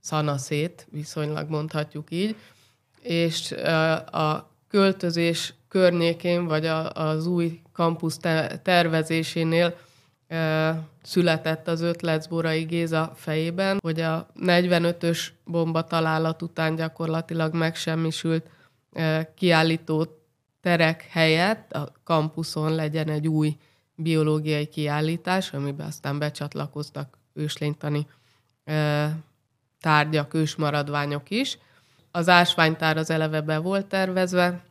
szanaszét, 0.00 0.86
viszonylag 0.90 1.50
mondhatjuk 1.50 2.10
így, 2.10 2.36
és 3.02 3.52
a 4.12 4.50
költözés 4.68 5.54
környékén, 5.68 6.46
vagy 6.46 6.66
a, 6.66 6.92
az 6.92 7.26
új 7.26 7.60
kampusz 7.72 8.18
tervezésénél 8.62 9.76
született 11.02 11.68
az 11.68 11.80
ötlet 11.80 12.28
Borai 12.28 12.62
Géza 12.62 13.12
fejében, 13.16 13.78
hogy 13.82 14.00
a 14.00 14.26
45-ös 14.40 15.26
bomba 15.44 15.84
találat 15.84 16.42
után 16.42 16.74
gyakorlatilag 16.74 17.54
megsemmisült 17.54 18.50
kiállító 19.34 20.06
terek 20.60 21.06
helyett 21.10 21.72
a 21.72 21.92
kampuszon 22.04 22.74
legyen 22.74 23.08
egy 23.08 23.28
új 23.28 23.56
biológiai 23.94 24.66
kiállítás, 24.66 25.52
amiben 25.52 25.86
aztán 25.86 26.18
becsatlakoztak 26.18 27.18
őslénytani 27.32 28.06
tárgyak, 29.80 30.34
ősmaradványok 30.34 31.30
is. 31.30 31.58
Az 32.10 32.28
ásványtár 32.28 32.96
az 32.96 33.10
eleve 33.10 33.40
be 33.40 33.58
volt 33.58 33.86
tervezve, 33.86 34.64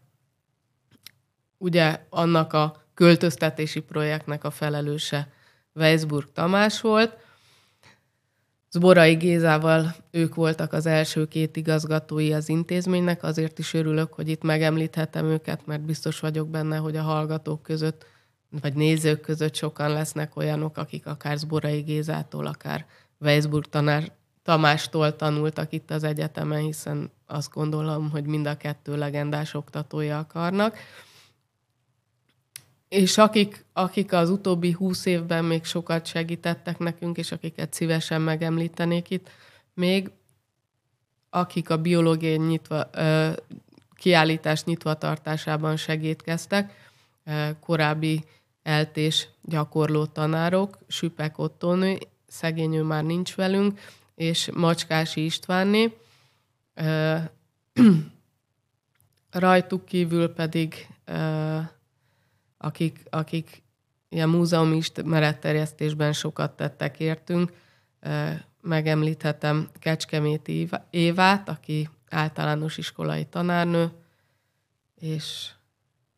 ugye 1.57 2.05
annak 2.09 2.53
a 2.53 2.83
költöztetési 2.93 3.79
projektnek 3.79 4.43
a 4.43 4.51
felelőse 4.51 5.27
Weisburg 5.79 6.31
Tamás 6.33 6.81
volt. 6.81 7.17
Zborai 8.71 9.13
Gézával 9.13 9.95
ők 10.11 10.35
voltak 10.35 10.73
az 10.73 10.85
első 10.85 11.25
két 11.25 11.55
igazgatói 11.55 12.33
az 12.33 12.49
intézménynek, 12.49 13.23
azért 13.23 13.59
is 13.59 13.73
örülök, 13.73 14.13
hogy 14.13 14.29
itt 14.29 14.41
megemlíthetem 14.41 15.25
őket, 15.25 15.65
mert 15.65 15.81
biztos 15.81 16.19
vagyok 16.19 16.49
benne, 16.49 16.77
hogy 16.77 16.95
a 16.95 17.01
hallgatók 17.01 17.63
között, 17.63 18.05
vagy 18.61 18.73
nézők 18.73 19.21
között 19.21 19.55
sokan 19.55 19.91
lesznek 19.91 20.35
olyanok, 20.35 20.77
akik 20.77 21.05
akár 21.05 21.37
Zborai 21.37 21.81
Gézától, 21.81 22.45
akár 22.45 22.85
Weisburg 23.19 23.65
tanár 23.65 24.11
Tamástól 24.43 25.15
tanultak 25.15 25.73
itt 25.73 25.91
az 25.91 26.03
egyetemen, 26.03 26.61
hiszen 26.61 27.11
azt 27.27 27.51
gondolom, 27.53 28.09
hogy 28.09 28.25
mind 28.25 28.47
a 28.47 28.57
kettő 28.57 28.97
legendás 28.97 29.53
oktatója 29.53 30.17
akarnak. 30.17 30.77
És 32.89 33.17
akik, 33.17 33.65
akik 33.73 34.13
az 34.13 34.29
utóbbi 34.29 34.71
húsz 34.71 35.05
évben 35.05 35.45
még 35.45 35.63
sokat 35.63 36.05
segítettek 36.05 36.77
nekünk, 36.77 37.17
és 37.17 37.31
akiket 37.31 37.73
szívesen 37.73 38.21
megemlítenék 38.21 39.09
itt, 39.09 39.29
még 39.73 40.11
akik 41.29 41.69
a 41.69 41.77
biológiai 41.77 42.37
nyitva, 42.37 42.89
kiállítás 43.93 44.63
nyitva 44.63 44.93
tartásában 44.93 45.77
segítkeztek, 45.77 46.73
korábbi 47.59 48.23
eltés 48.63 49.27
gyakorló 49.41 50.05
tanárok, 50.05 50.77
Süpek 50.87 51.37
Ottónő, 51.37 51.97
szegény 52.27 52.75
ő 52.75 52.83
már 52.83 53.03
nincs 53.03 53.35
velünk, 53.35 53.79
és 54.15 54.49
Macskási 54.53 55.25
Istvánné. 55.25 55.97
Rajtuk 59.31 59.85
kívül 59.85 60.33
pedig 60.33 60.87
akik, 62.59 63.03
akik 63.09 63.63
ilyen 64.09 64.29
múzeumi 64.29 64.75
ismeretterjesztésben 64.75 66.13
sokat 66.13 66.55
tettek 66.55 66.99
értünk. 66.99 67.51
Megemlíthetem 68.61 69.69
Kecskeméti 69.79 70.69
Évát, 70.89 71.49
aki 71.49 71.89
általános 72.09 72.77
iskolai 72.77 73.25
tanárnő, 73.25 73.91
és 74.95 75.51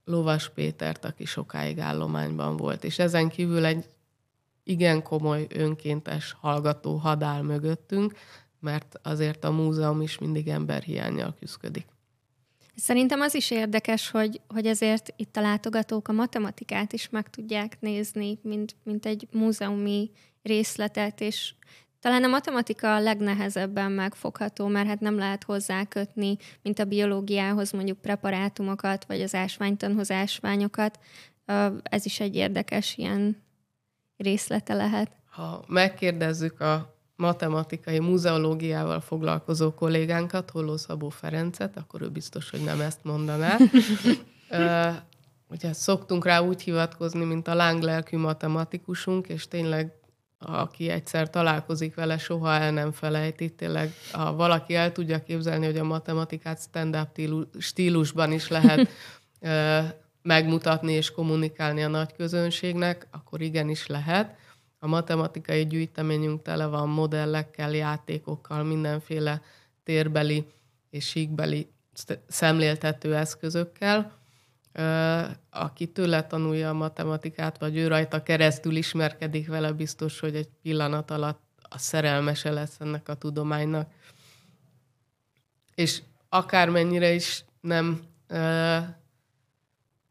Lovas 0.06 0.50
Pétert, 0.50 1.06
aki 1.06 1.26
sokáig 1.26 1.80
állományban 1.80 2.58
volt. 2.58 2.84
És 2.84 3.00
ezen 3.00 3.30
kívül 3.30 3.66
egy 3.66 3.90
igen 4.64 5.04
komoly 5.04 5.48
önkéntes 5.50 6.36
hallgató 6.40 6.96
hadál 6.96 7.42
mögöttünk, 7.42 8.14
mert 8.60 9.00
azért 9.04 9.44
a 9.44 9.52
múzeum 9.52 10.02
is 10.02 10.18
mindig 10.18 10.48
emberhiányjal 10.48 11.36
küzdik. 11.40 11.86
Szerintem 12.76 13.22
az 13.22 13.36
is 13.36 13.52
érdekes, 13.52 14.10
hogy, 14.10 14.42
hogy 14.48 14.66
ezért 14.66 15.14
itt 15.16 15.38
a 15.38 15.42
látogatók 15.42 16.08
a 16.08 16.12
matematikát 16.12 16.94
is 16.94 17.10
meg 17.10 17.30
tudják 17.30 17.78
nézni, 17.80 18.40
mint, 18.42 18.76
mint 18.84 19.06
egy 19.06 19.28
múzeumi 19.32 20.12
részletet, 20.44 21.22
és 21.22 21.54
talán 22.00 22.24
a 22.24 22.28
matematika 22.28 22.96
a 22.96 23.00
legnehezebben 23.00 23.92
megfogható, 23.92 24.68
mert 24.68 24.88
hát 24.88 25.00
nem 25.00 25.18
lehet 25.18 25.44
hozzá 25.44 25.86
kötni, 25.86 26.38
mint 26.62 26.80
a 26.80 26.86
biológiához 26.86 27.72
mondjuk 27.72 28.02
preparátumokat, 28.02 29.06
vagy 29.06 29.22
az 29.22 29.36
ásványtanhoz 29.36 30.12
ásványokat. 30.12 31.00
Ez 31.84 32.06
is 32.06 32.20
egy 32.20 32.36
érdekes 32.36 32.98
ilyen 32.98 33.44
részlete 34.18 34.74
lehet. 34.74 35.12
Ha 35.30 35.64
megkérdezzük 35.68 36.60
a 36.60 36.91
matematikai 37.22 38.00
muzeológiával 38.00 39.00
foglalkozó 39.00 39.74
kollégánkat, 39.74 40.50
Holló 40.50 40.78
Szabó 40.78 41.10
Ferencet, 41.10 41.78
akkor 41.78 42.02
ő 42.02 42.10
biztos, 42.10 42.50
hogy 42.50 42.64
nem 42.64 42.82
ezt 42.82 43.00
mondaná. 43.04 43.58
ugye 45.54 45.74
szoktunk 45.74 46.26
rá 46.26 46.40
úgy 46.40 46.62
hivatkozni, 46.62 47.26
mint 47.26 47.48
a 47.48 47.56
lánglelkű 47.56 48.18
matematikusunk, 48.18 49.28
és 49.28 49.48
tényleg 49.48 49.94
aki 50.40 50.90
egyszer 50.90 51.30
találkozik 51.30 51.96
vele, 51.96 52.18
soha 52.18 52.54
el 52.54 52.72
nem 52.72 52.92
felejti. 52.92 53.50
Tényleg, 53.50 53.94
ha 54.12 54.34
valaki 54.34 54.76
el 54.76 54.92
tudja 54.92 55.24
képzelni, 55.24 55.66
hogy 55.66 55.78
a 55.78 55.84
matematikát 55.84 56.62
stand-up 56.62 57.20
stílusban 57.60 58.32
is 58.32 58.48
lehet 58.48 58.90
megmutatni 60.22 60.94
és 60.94 61.12
kommunikálni 61.12 61.84
a 61.84 61.88
nagy 61.88 62.14
közönségnek, 62.14 63.08
akkor 63.12 63.42
igenis 63.42 63.88
lehet. 63.88 64.36
A 64.84 64.88
matematikai 64.88 65.68
gyűjteményünk 65.68 66.42
tele 66.42 66.66
van 66.66 66.90
modellekkel, 66.90 67.74
játékokkal, 67.74 68.64
mindenféle 68.64 69.42
térbeli 69.84 70.46
és 70.90 71.08
síkbeli 71.08 71.72
szemléltető 72.28 73.16
eszközökkel. 73.16 74.18
Aki 75.50 75.88
tőle 75.88 76.28
tanulja 76.28 76.70
a 76.70 76.74
matematikát, 76.74 77.58
vagy 77.58 77.78
ő 77.78 77.88
rajta 77.88 78.24
keresztül 78.24 78.76
ismerkedik 78.76 79.48
vele, 79.48 79.72
biztos, 79.72 80.20
hogy 80.20 80.36
egy 80.36 80.50
pillanat 80.62 81.12
alatt 81.12 81.42
a 81.62 81.78
szerelmese 81.78 82.52
lesz 82.52 82.76
ennek 82.80 83.10
a 83.10 83.16
tudománynak. 83.16 83.92
És 85.76 86.02
akármennyire 86.30 87.14
is 87.14 87.46
nem 87.60 88.02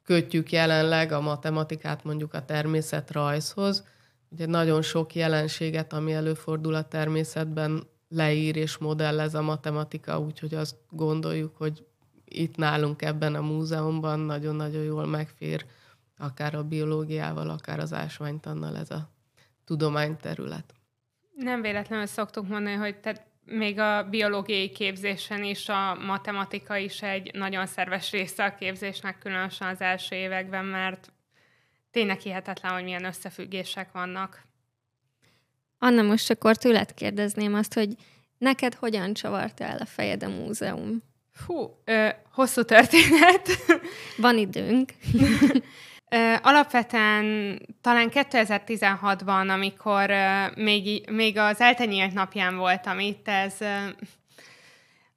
kötjük 0.03 0.53
jelenleg 0.53 1.13
a 1.13 1.21
matematikát 1.21 2.05
mondjuk 2.05 2.35
a 2.35 2.45
természetrajzhoz, 2.45 3.85
Ugye 4.31 4.47
nagyon 4.47 4.83
sok 4.83 5.15
jelenséget, 5.15 5.93
ami 5.93 6.13
előfordul 6.13 6.75
a 6.75 6.89
természetben, 6.89 7.83
leír 8.09 8.57
és 8.57 8.79
modellez 8.79 9.35
a 9.35 9.43
matematika, 9.43 10.19
úgyhogy 10.19 10.55
azt 10.55 10.77
gondoljuk, 10.91 11.57
hogy 11.57 11.85
itt 12.25 12.57
nálunk 12.57 13.03
ebben 13.03 13.35
a 13.35 13.41
múzeumban 13.41 14.21
nagyon-nagyon 14.21 14.83
jól 14.83 15.07
megfér 15.07 15.67
akár 16.19 16.55
a 16.55 16.65
biológiával, 16.65 17.51
akár 17.51 17.79
az 17.79 17.93
ásványtannal 17.93 18.77
ez 18.77 18.91
a 18.91 19.11
tudományterület. 19.65 20.75
Nem 21.37 21.63
véletlenül 21.63 22.07
szoktuk 22.07 22.49
mondani, 22.49 22.77
hogy 22.77 22.97
tehát 22.97 23.27
még 23.45 23.79
a 23.79 24.09
biológiai 24.11 24.71
képzésen 24.71 25.45
is 25.45 25.69
a 25.69 25.95
matematika 25.95 26.77
is 26.77 27.03
egy 27.03 27.31
nagyon 27.35 27.67
szerves 27.67 28.11
része 28.11 28.45
a 28.45 28.55
képzésnek, 28.55 29.19
különösen 29.19 29.69
az 29.69 29.81
első 29.81 30.17
években, 30.17 30.65
mert 30.65 31.13
tényleg 31.91 32.19
hihetetlen, 32.19 32.73
hogy 32.73 32.85
milyen 32.85 33.05
összefüggések 33.05 33.93
vannak. 33.93 34.49
Anna, 35.79 36.03
most 36.03 36.31
akkor 36.31 36.57
tőled 36.57 36.95
kérdezném 36.95 37.55
azt, 37.55 37.75
hogy 37.75 37.95
neked 38.39 38.75
hogyan 38.75 39.15
csavarta 39.15 39.65
el 39.65 39.79
a 39.79 39.87
fejed 39.87 40.23
a 40.23 40.29
múzeum? 40.29 41.03
Hú, 41.47 41.81
ö, 41.85 42.09
hosszú 42.33 42.63
történet. 42.63 43.49
Van 44.17 44.39
időnk. 44.39 44.93
ö, 46.11 46.35
alapvetően 46.43 47.59
talán 47.81 48.11
2016-ban, 48.13 49.49
amikor 49.49 50.11
ö, 50.11 50.47
még, 50.55 51.11
még 51.11 51.39
az 51.39 51.61
eltenyélt 51.61 52.13
napján 52.13 52.57
voltam 52.57 52.99
itt, 52.99 53.29
ez 53.29 53.55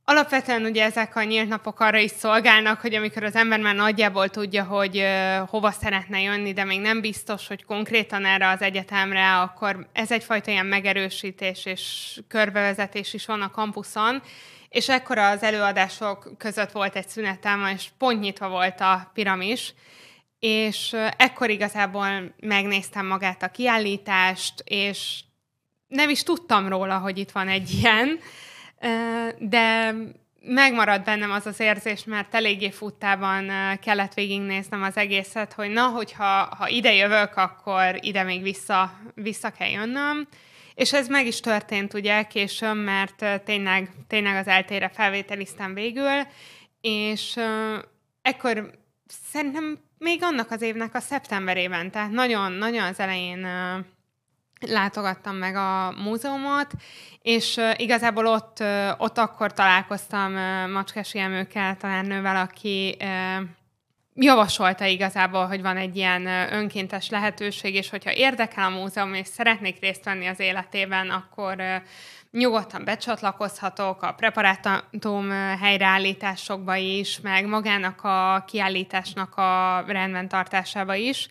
Alapvetően 0.05 0.65
ugye 0.65 0.83
ezek 0.83 1.15
a 1.15 1.23
nyílt 1.23 1.47
napok 1.47 1.79
arra 1.79 1.97
is 1.97 2.11
szolgálnak, 2.11 2.81
hogy 2.81 2.95
amikor 2.95 3.23
az 3.23 3.35
ember 3.35 3.59
már 3.59 3.75
nagyjából 3.75 4.29
tudja, 4.29 4.63
hogy 4.63 5.05
hova 5.47 5.71
szeretne 5.71 6.21
jönni, 6.21 6.53
de 6.53 6.63
még 6.63 6.79
nem 6.79 7.01
biztos, 7.01 7.47
hogy 7.47 7.63
konkrétan 7.63 8.25
erre 8.25 8.49
az 8.49 8.61
egyetemre, 8.61 9.39
akkor 9.39 9.87
ez 9.93 10.11
egyfajta 10.11 10.51
ilyen 10.51 10.65
megerősítés 10.65 11.65
és 11.65 12.13
körbevezetés 12.27 13.13
is 13.13 13.25
van 13.25 13.41
a 13.41 13.51
kampuszon, 13.51 14.21
és 14.69 14.89
ekkor 14.89 15.17
az 15.17 15.43
előadások 15.43 16.37
között 16.37 16.71
volt 16.71 16.95
egy 16.95 17.07
szünetem, 17.07 17.65
és 17.75 17.87
pont 17.97 18.19
nyitva 18.19 18.49
volt 18.49 18.79
a 18.79 19.11
piramis, 19.13 19.73
és 20.39 20.95
ekkor 21.17 21.49
igazából 21.49 22.35
megnéztem 22.39 23.05
magát 23.05 23.43
a 23.43 23.51
kiállítást, 23.51 24.53
és 24.63 25.19
nem 25.87 26.09
is 26.09 26.23
tudtam 26.23 26.67
róla, 26.67 26.97
hogy 26.97 27.17
itt 27.17 27.31
van 27.31 27.47
egy 27.47 27.69
ilyen, 27.73 28.19
de 29.39 29.95
megmaradt 30.45 31.03
bennem 31.03 31.31
az 31.31 31.45
az 31.45 31.59
érzés, 31.59 32.03
mert 32.03 32.35
eléggé 32.35 32.69
futtában 32.69 33.51
kellett 33.81 34.13
végignéznem 34.13 34.83
az 34.83 34.97
egészet, 34.97 35.53
hogy 35.53 35.69
na, 35.69 35.87
hogyha 35.87 36.55
ha 36.57 36.67
ide 36.67 36.93
jövök, 36.93 37.35
akkor 37.35 37.97
ide 37.99 38.23
még 38.23 38.41
vissza, 38.41 38.93
vissza 39.15 39.49
kell 39.49 39.69
jönnöm. 39.69 40.27
És 40.75 40.93
ez 40.93 41.07
meg 41.07 41.25
is 41.25 41.39
történt 41.39 41.93
ugye 41.93 42.23
későn, 42.23 42.77
mert 42.77 43.43
tényleg, 43.43 43.89
tényleg 44.07 44.35
az 44.35 44.47
eltére 44.47 44.89
felvételiztem 44.89 45.73
végül, 45.73 46.21
és 46.81 47.39
ekkor 48.21 48.71
szerintem 49.31 49.79
még 49.97 50.23
annak 50.23 50.51
az 50.51 50.61
évnek 50.61 50.95
a 50.95 50.99
szeptemberében, 50.99 51.91
tehát 51.91 52.11
nagyon-nagyon 52.11 52.83
az 52.83 52.99
elején 52.99 53.47
látogattam 54.67 55.35
meg 55.35 55.55
a 55.55 55.93
múzeumot, 56.03 56.71
és 57.21 57.59
igazából 57.75 58.25
ott, 58.25 58.63
ott 58.97 59.17
akkor 59.17 59.53
találkoztam 59.53 60.33
Macskesi 60.71 61.19
Emőkkel, 61.19 61.77
tanárnővel, 61.77 62.35
aki 62.35 62.97
javasolta 64.15 64.85
igazából, 64.85 65.45
hogy 65.45 65.61
van 65.61 65.77
egy 65.77 65.95
ilyen 65.95 66.25
önkéntes 66.51 67.09
lehetőség, 67.09 67.75
és 67.75 67.89
hogyha 67.89 68.13
érdekel 68.13 68.63
a 68.63 68.79
múzeum, 68.79 69.13
és 69.13 69.27
szeretnék 69.27 69.79
részt 69.79 70.03
venni 70.03 70.27
az 70.27 70.39
életében, 70.39 71.09
akkor 71.09 71.81
nyugodtan 72.31 72.83
becsatlakozhatok 72.83 74.01
a 74.01 74.13
preparátum 74.13 75.29
helyreállításokba 75.59 76.75
is, 76.75 77.19
meg 77.19 77.45
magának 77.45 78.03
a 78.03 78.43
kiállításnak 78.47 79.35
a 79.35 79.83
rendben 79.87 80.27
tartásába 80.27 80.95
is. 80.95 81.29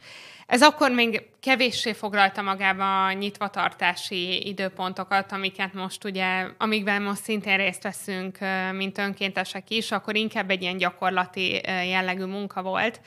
Ez 0.52 0.62
akkor 0.62 0.90
még 0.90 1.28
kevéssé 1.40 1.92
foglalta 1.92 2.42
magába 2.42 3.06
a 3.06 3.12
nyitvatartási 3.12 4.48
időpontokat, 4.48 5.32
amiket 5.32 5.72
most 5.72 6.04
ugye, 6.04 6.46
amikben 6.58 7.02
most 7.02 7.22
szintén 7.22 7.56
részt 7.56 7.82
veszünk, 7.82 8.38
mint 8.72 8.98
önkéntesek 8.98 9.70
is, 9.70 9.90
akkor 9.90 10.16
inkább 10.16 10.50
egy 10.50 10.62
ilyen 10.62 10.76
gyakorlati 10.76 11.60
jellegű 11.64 12.24
munka 12.24 12.62
volt. 12.62 13.00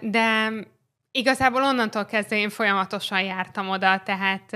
De 0.00 0.52
igazából 1.10 1.62
onnantól 1.62 2.04
kezdve 2.04 2.36
én 2.36 2.50
folyamatosan 2.50 3.20
jártam 3.20 3.68
oda, 3.68 4.02
tehát 4.04 4.52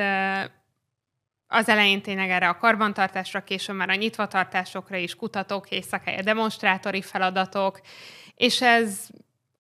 az 1.47 1.69
elején 1.69 2.03
tényleg 2.03 2.31
erre 2.31 2.49
a 2.49 2.57
karbantartásra, 2.57 3.45
később 3.45 3.77
már 3.77 3.91
a 3.91 3.95
nyitvatartásokra 3.95 4.97
is 4.97 5.15
kutatók, 5.15 5.71
éjszakája 5.71 6.23
demonstrátori 6.23 7.03
feladatok, 7.03 7.81
és 8.35 8.63
ez 8.63 9.09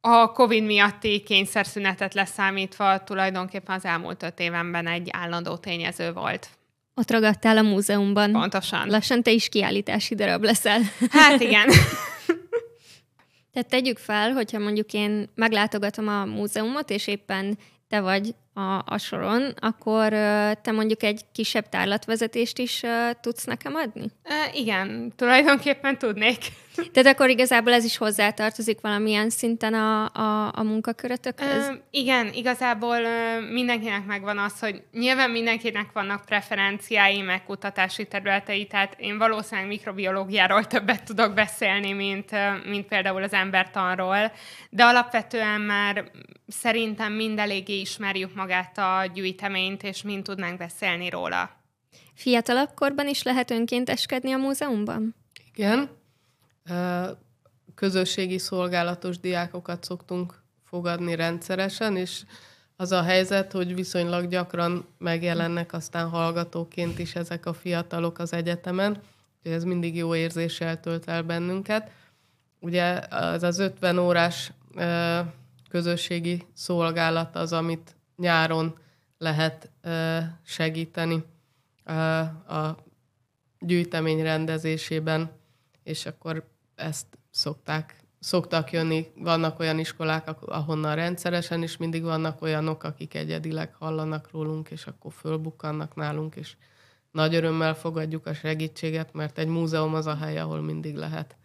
a 0.00 0.33
COVID 0.33 0.64
miatti 0.64 1.23
kényszerszünetet 1.23 2.14
leszámítva 2.14 3.04
tulajdonképpen 3.04 3.75
az 3.75 3.85
elmúlt 3.85 4.23
öt 4.23 4.40
évenben 4.40 4.87
egy 4.87 5.09
állandó 5.12 5.57
tényező 5.57 6.12
volt. 6.12 6.49
Ott 6.95 7.11
ragadtál 7.11 7.57
a 7.57 7.62
múzeumban. 7.62 8.33
Pontosan. 8.33 8.88
Lassan 8.88 9.23
te 9.23 9.30
is 9.30 9.49
kiállítási 9.49 10.14
darab 10.14 10.42
leszel. 10.42 10.80
Hát 11.11 11.40
igen. 11.40 11.69
Tehát 13.52 13.69
tegyük 13.69 13.99
fel, 13.99 14.33
hogyha 14.33 14.59
mondjuk 14.59 14.92
én 14.92 15.28
meglátogatom 15.35 16.09
a 16.09 16.25
múzeumot, 16.25 16.90
és 16.90 17.07
éppen 17.07 17.59
te 17.88 18.00
vagy 18.00 18.35
a, 18.54 18.83
a 18.87 18.99
soron, 18.99 19.54
akkor 19.61 20.09
te 20.62 20.73
mondjuk 20.73 21.02
egy 21.02 21.21
kisebb 21.33 21.69
tárlatvezetést 21.69 22.58
is 22.58 22.82
tudsz 23.21 23.45
nekem 23.45 23.75
adni? 23.75 24.06
Uh, 24.25 24.58
igen, 24.60 25.13
tulajdonképpen 25.17 25.99
tudnék. 25.99 26.39
Tehát 26.93 27.15
akkor 27.15 27.28
igazából 27.28 27.73
ez 27.73 27.84
is 27.84 27.97
hozzátartozik 27.97 28.80
valamilyen 28.80 29.30
szinten 29.30 29.75
a, 29.75 30.04
a, 30.04 30.52
a 30.54 30.63
munkakörötökhöz? 30.63 31.69
Uh, 31.69 31.75
igen, 31.91 32.30
igazából 32.32 32.99
mindenkinek 33.52 34.06
megvan 34.06 34.39
az, 34.39 34.58
hogy 34.58 34.82
nyilván 34.93 35.30
mindenkinek 35.30 35.93
vannak 35.93 36.25
preferenciái, 36.25 37.21
meg 37.21 37.45
kutatási 37.45 38.06
területei, 38.06 38.67
tehát 38.67 38.95
én 38.99 39.19
valószínűleg 39.19 39.69
mikrobiológiáról 39.69 40.65
többet 40.65 41.04
tudok 41.04 41.34
beszélni, 41.34 41.93
mint, 41.93 42.30
mint 42.69 42.86
például 42.86 43.23
az 43.23 43.32
embertanról, 43.32 44.32
de 44.71 44.84
alapvetően 44.84 45.60
már 45.60 46.10
szerintem 46.49 47.13
mind 47.13 47.39
eléggé 47.39 47.80
ismerjük 47.80 48.34
magát 48.41 48.79
a 48.79 49.11
gyűjteményt, 49.15 49.83
és 49.83 50.03
mind 50.03 50.25
tudnánk 50.25 50.59
beszélni 50.59 51.09
róla. 51.09 51.50
Fiatalabb 52.15 52.75
korban 52.75 53.09
is 53.09 53.23
lehet 53.23 53.50
önkénteskedni 53.50 54.33
a 54.33 54.37
múzeumban? 54.37 55.15
Igen. 55.55 55.91
Közösségi 57.75 58.39
szolgálatos 58.39 59.19
diákokat 59.19 59.85
szoktunk 59.85 60.43
fogadni 60.65 61.15
rendszeresen, 61.15 61.97
és 61.97 62.23
az 62.76 62.93
a 62.93 63.03
helyzet, 63.03 63.53
hogy 63.53 63.75
viszonylag 63.75 64.29
gyakran 64.29 64.87
megjelennek 64.99 65.73
aztán 65.73 66.09
hallgatóként 66.09 66.99
is 66.99 67.15
ezek 67.15 67.47
a 67.47 67.53
fiatalok 67.53 68.19
az 68.19 68.33
egyetemen, 68.33 68.91
úgyhogy 69.37 69.53
ez 69.53 69.65
mindig 69.65 69.97
jó 69.97 70.15
érzéssel 70.15 70.81
tölt 70.81 71.09
el 71.09 71.23
bennünket. 71.23 71.91
Ugye 72.61 73.00
az 73.11 73.43
az 73.43 73.59
50 73.59 73.99
órás 73.99 74.53
közösségi 75.69 76.47
szolgálat 76.55 77.37
az, 77.37 77.53
amit 77.53 77.95
nyáron 78.21 78.78
lehet 79.19 79.71
segíteni 80.43 81.25
a 82.49 82.76
gyűjtemény 83.59 84.23
rendezésében, 84.23 85.30
és 85.83 86.06
akkor 86.06 86.49
ezt 86.75 87.06
szokták, 87.30 88.04
szoktak 88.21 88.73
jönni. 88.73 89.06
Vannak 89.17 89.59
olyan 89.59 89.78
iskolák, 89.78 90.43
ahonnan 90.43 90.95
rendszeresen 90.95 91.63
is 91.63 91.76
mindig 91.76 92.02
vannak 92.02 92.43
olyanok, 92.43 92.83
akik 92.83 93.15
egyedileg 93.15 93.75
hallanak 93.75 94.30
rólunk, 94.30 94.69
és 94.71 94.87
akkor 94.87 95.13
fölbukkannak 95.13 95.95
nálunk, 95.95 96.37
és 96.37 96.56
nagy 97.11 97.35
örömmel 97.35 97.75
fogadjuk 97.75 98.26
a 98.26 98.35
segítséget, 98.35 99.13
mert 99.13 99.39
egy 99.39 99.47
múzeum 99.47 99.95
az 99.95 100.06
a 100.06 100.15
hely, 100.15 100.39
ahol 100.39 100.61
mindig 100.61 100.95
lehet 100.97 101.37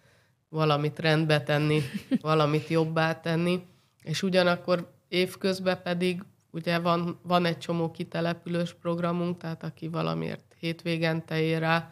valamit 0.49 0.99
rendbe 0.99 1.43
tenni, 1.43 1.81
valamit 2.21 2.67
jobbá 2.67 3.19
tenni, 3.19 3.65
és 4.03 4.23
ugyanakkor 4.23 4.91
évközben 5.07 5.81
pedig 5.83 6.23
ugye 6.55 6.79
van, 6.79 7.19
van 7.21 7.45
egy 7.45 7.57
csomó 7.57 7.91
kitelepülős 7.91 8.73
programunk, 8.73 9.37
tehát 9.37 9.63
aki 9.63 9.87
valamiért 9.87 10.55
hétvégente 10.59 11.41
ér 11.41 11.59
rá, 11.59 11.91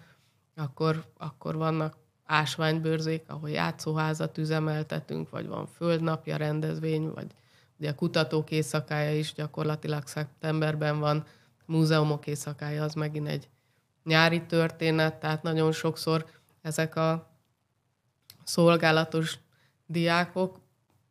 akkor, 0.56 1.06
akkor 1.18 1.56
vannak 1.56 1.98
ásványbőrzék, 2.26 3.24
ahol 3.28 3.50
játszóházat 3.50 4.38
üzemeltetünk, 4.38 5.30
vagy 5.30 5.48
van 5.48 5.66
földnapja 5.66 6.36
rendezvény, 6.38 7.12
vagy 7.14 7.28
ugye 7.80 7.90
a 7.90 7.96
kutatók 7.96 8.52
éjszakája 8.52 9.18
is 9.18 9.34
gyakorlatilag 9.34 10.08
szeptemberben 10.08 11.00
van, 11.00 11.26
múzeumok 11.66 12.28
éjszakája 12.28 12.84
az 12.84 12.94
megint 12.94 13.28
egy 13.28 13.50
nyári 14.04 14.46
történet, 14.46 15.20
tehát 15.20 15.44
nagyon 15.44 15.72
sokszor 15.72 16.26
ezek 16.62 16.96
a 16.96 17.32
szolgálatos 18.44 19.40
diákok 19.86 20.60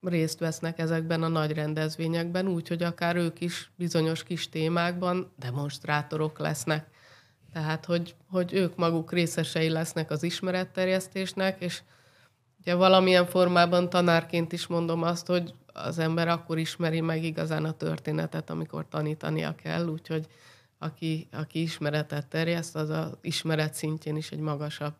részt 0.02 0.38
vesznek 0.38 0.78
ezekben 0.78 1.22
a 1.22 1.28
nagy 1.28 1.52
rendezvényekben, 1.52 2.48
úgyhogy 2.48 2.82
akár 2.82 3.16
ők 3.16 3.40
is 3.40 3.70
bizonyos 3.76 4.22
kis 4.22 4.48
témákban 4.48 5.32
demonstrátorok 5.38 6.38
lesznek. 6.38 6.86
Tehát, 7.52 7.84
hogy, 7.84 8.14
hogy 8.30 8.52
ők 8.52 8.76
maguk 8.76 9.12
részesei 9.12 9.68
lesznek 9.68 10.10
az 10.10 10.22
ismeretterjesztésnek, 10.22 11.60
és 11.60 11.82
ugye 12.60 12.74
valamilyen 12.74 13.26
formában 13.26 13.90
tanárként 13.90 14.52
is 14.52 14.66
mondom 14.66 15.02
azt, 15.02 15.26
hogy 15.26 15.54
az 15.72 15.98
ember 15.98 16.28
akkor 16.28 16.58
ismeri 16.58 17.00
meg 17.00 17.24
igazán 17.24 17.64
a 17.64 17.72
történetet, 17.72 18.50
amikor 18.50 18.88
tanítania 18.88 19.54
kell, 19.54 19.86
úgyhogy 19.86 20.26
aki, 20.78 21.28
aki 21.32 21.62
ismeretet 21.62 22.26
terjeszt, 22.26 22.76
az 22.76 22.90
az 22.90 23.16
ismeret 23.20 23.74
szintjén 23.74 24.16
is 24.16 24.30
egy 24.30 24.38
magasabb 24.38 24.94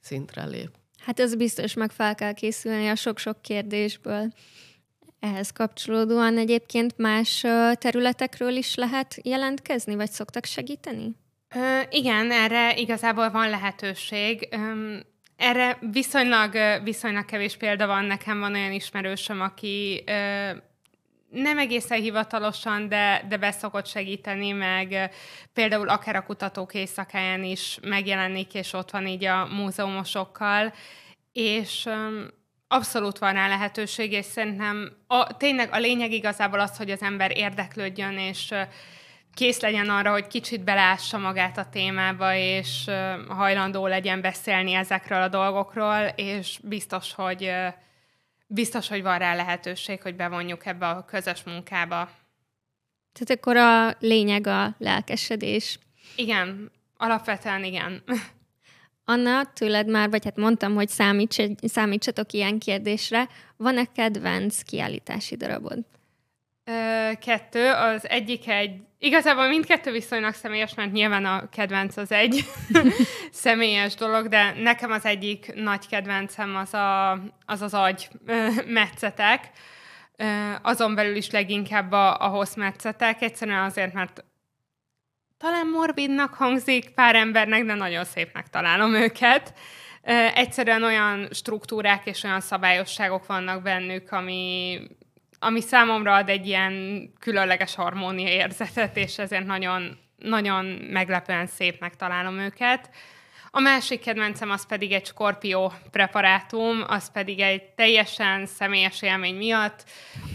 szintre 0.00 0.44
lép. 0.44 0.70
Hát 1.04 1.20
ez 1.20 1.34
biztos 1.34 1.74
meg 1.74 1.90
fel 1.90 2.14
kell 2.14 2.32
készülni 2.32 2.88
a 2.88 2.94
sok-sok 2.94 3.42
kérdésből. 3.42 4.32
Ehhez 5.20 5.50
kapcsolódóan 5.50 6.38
egyébként 6.38 6.98
más 6.98 7.44
területekről 7.74 8.56
is 8.56 8.74
lehet 8.74 9.16
jelentkezni, 9.22 9.94
vagy 9.94 10.10
szoktak 10.10 10.44
segíteni? 10.44 11.16
Ö, 11.54 11.80
igen, 11.90 12.30
erre 12.30 12.76
igazából 12.76 13.30
van 13.30 13.50
lehetőség. 13.50 14.48
Ö, 14.50 14.96
erre 15.36 15.78
viszonylag, 15.92 16.52
viszonylag 16.82 17.24
kevés 17.24 17.56
példa 17.56 17.86
van. 17.86 18.04
Nekem 18.04 18.38
van 18.38 18.54
olyan 18.54 18.72
ismerősöm, 18.72 19.40
aki 19.40 20.02
ö, 20.06 20.50
nem 21.30 21.58
egészen 21.58 22.00
hivatalosan, 22.00 22.88
de, 22.88 23.24
de 23.28 23.36
beszokott 23.36 23.86
segíteni, 23.86 24.50
meg 24.50 25.10
például 25.52 25.88
akár 25.88 26.16
a 26.16 26.24
kutatók 26.24 26.74
éjszakáján 26.74 27.44
is 27.44 27.78
megjelenik, 27.82 28.54
és 28.54 28.72
ott 28.72 28.90
van 28.90 29.06
így 29.06 29.24
a 29.24 29.46
múzeumosokkal, 29.46 30.72
és 31.32 31.88
abszolút 32.68 33.18
van 33.18 33.32
rá 33.32 33.48
lehetőség, 33.48 34.12
és 34.12 34.24
szerintem 34.24 34.92
a, 35.06 35.36
tényleg 35.36 35.72
a 35.72 35.78
lényeg 35.78 36.12
igazából 36.12 36.60
az, 36.60 36.76
hogy 36.76 36.90
az 36.90 37.02
ember 37.02 37.36
érdeklődjön, 37.36 38.18
és 38.18 38.54
kész 39.34 39.60
legyen 39.60 39.90
arra, 39.90 40.10
hogy 40.10 40.26
kicsit 40.26 40.64
belássa 40.64 41.18
magát 41.18 41.58
a 41.58 41.68
témába, 41.70 42.34
és 42.34 42.90
hajlandó 43.28 43.86
legyen 43.86 44.20
beszélni 44.20 44.72
ezekről 44.72 45.22
a 45.22 45.28
dolgokról, 45.28 46.12
és 46.16 46.58
biztos, 46.62 47.14
hogy 47.14 47.52
biztos, 48.46 48.88
hogy 48.88 49.02
van 49.02 49.18
rá 49.18 49.34
lehetőség, 49.34 50.02
hogy 50.02 50.16
bevonjuk 50.16 50.66
ebbe 50.66 50.88
a 50.88 51.04
közös 51.04 51.42
munkába. 51.42 52.10
Tehát 53.12 53.30
akkor 53.30 53.56
a 53.56 53.96
lényeg 54.00 54.46
a 54.46 54.74
lelkesedés. 54.78 55.78
Igen, 56.16 56.70
alapvetően 56.96 57.64
igen. 57.64 58.02
Anna, 59.08 59.52
tőled 59.52 59.88
már, 59.88 60.10
vagy 60.10 60.24
hát 60.24 60.36
mondtam, 60.36 60.74
hogy 60.74 60.88
számíts, 60.88 61.36
számítsatok 61.62 62.32
ilyen 62.32 62.58
kérdésre. 62.58 63.28
Van-e 63.56 63.84
kedvenc 63.84 64.62
kiállítási 64.62 65.36
darabod? 65.36 65.78
Ö, 66.68 67.10
kettő. 67.20 67.70
Az 67.70 68.08
egyik 68.08 68.48
egy, 68.48 68.80
igazából 68.98 69.48
mindkettő 69.48 69.90
viszonylag 69.92 70.34
személyes, 70.34 70.74
mert 70.74 70.92
nyilván 70.92 71.24
a 71.24 71.48
kedvenc 71.48 71.96
az 71.96 72.12
egy 72.12 72.44
személyes 73.30 73.94
dolog, 73.94 74.28
de 74.28 74.54
nekem 74.58 74.90
az 74.90 75.04
egyik 75.04 75.54
nagy 75.54 75.88
kedvencem 75.88 76.56
az 76.56 76.74
a, 76.74 77.10
az, 77.46 77.62
az 77.62 77.74
agy 77.74 78.08
metszetek. 78.66 79.50
Azon 80.62 80.94
belül 80.94 81.16
is 81.16 81.30
leginkább 81.30 81.92
a, 81.92 82.18
a 82.18 82.28
hosszmetszetek, 82.28 83.22
egyszerűen 83.22 83.62
azért, 83.62 83.92
mert 83.92 84.24
talán 85.38 85.66
morbidnak 85.66 86.34
hangzik 86.34 86.90
pár 86.90 87.14
embernek, 87.14 87.64
de 87.64 87.74
nagyon 87.74 88.04
szépnek 88.04 88.48
találom 88.48 88.94
őket. 88.94 89.54
Egyszerűen 90.34 90.82
olyan 90.82 91.28
struktúrák 91.32 92.06
és 92.06 92.22
olyan 92.22 92.40
szabályosságok 92.40 93.26
vannak 93.26 93.62
bennük, 93.62 94.12
ami, 94.12 94.80
ami 95.38 95.60
számomra 95.60 96.14
ad 96.14 96.28
egy 96.28 96.46
ilyen 96.46 97.08
különleges 97.20 97.74
harmónia 97.74 98.28
érzetet, 98.28 98.96
és 98.96 99.18
ezért 99.18 99.46
nagyon, 99.46 99.98
nagyon 100.16 100.64
meglepően 100.90 101.46
szépnek 101.46 101.96
találom 101.96 102.38
őket. 102.38 102.90
A 103.50 103.60
másik 103.60 104.00
kedvencem 104.00 104.50
az 104.50 104.66
pedig 104.66 104.92
egy 104.92 105.06
skorpió 105.06 105.72
preparátum, 105.90 106.84
az 106.86 107.12
pedig 107.12 107.40
egy 107.40 107.62
teljesen 107.62 108.46
személyes 108.46 109.02
élmény 109.02 109.36
miatt. 109.36 109.84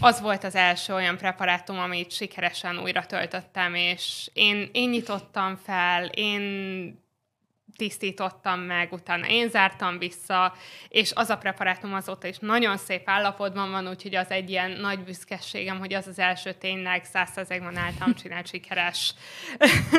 Az 0.00 0.20
volt 0.20 0.44
az 0.44 0.54
első 0.54 0.94
olyan 0.94 1.16
preparátum, 1.16 1.78
amit 1.78 2.12
sikeresen 2.12 2.78
újra 2.78 3.06
töltöttem, 3.06 3.74
és 3.74 4.30
én, 4.32 4.68
én 4.72 4.88
nyitottam 4.88 5.56
fel, 5.64 6.04
én 6.04 7.01
tisztítottam 7.82 8.60
meg, 8.60 8.92
utána 8.92 9.26
én 9.28 9.48
zártam 9.48 9.98
vissza, 9.98 10.54
és 10.88 11.12
az 11.14 11.28
a 11.28 11.36
preparátum 11.36 11.94
azóta 11.94 12.26
is 12.26 12.38
nagyon 12.38 12.76
szép 12.76 13.02
állapotban 13.04 13.70
van, 13.70 13.88
úgyhogy 13.88 14.14
az 14.14 14.30
egy 14.30 14.50
ilyen 14.50 14.70
nagy 14.70 15.04
büszkeségem, 15.04 15.78
hogy 15.78 15.94
az 15.94 16.06
az 16.06 16.18
első 16.18 16.52
tényleg 16.52 17.04
százszerzegben 17.04 17.76
álltam 17.76 18.14
csinált 18.22 18.46
sikeres 18.46 19.14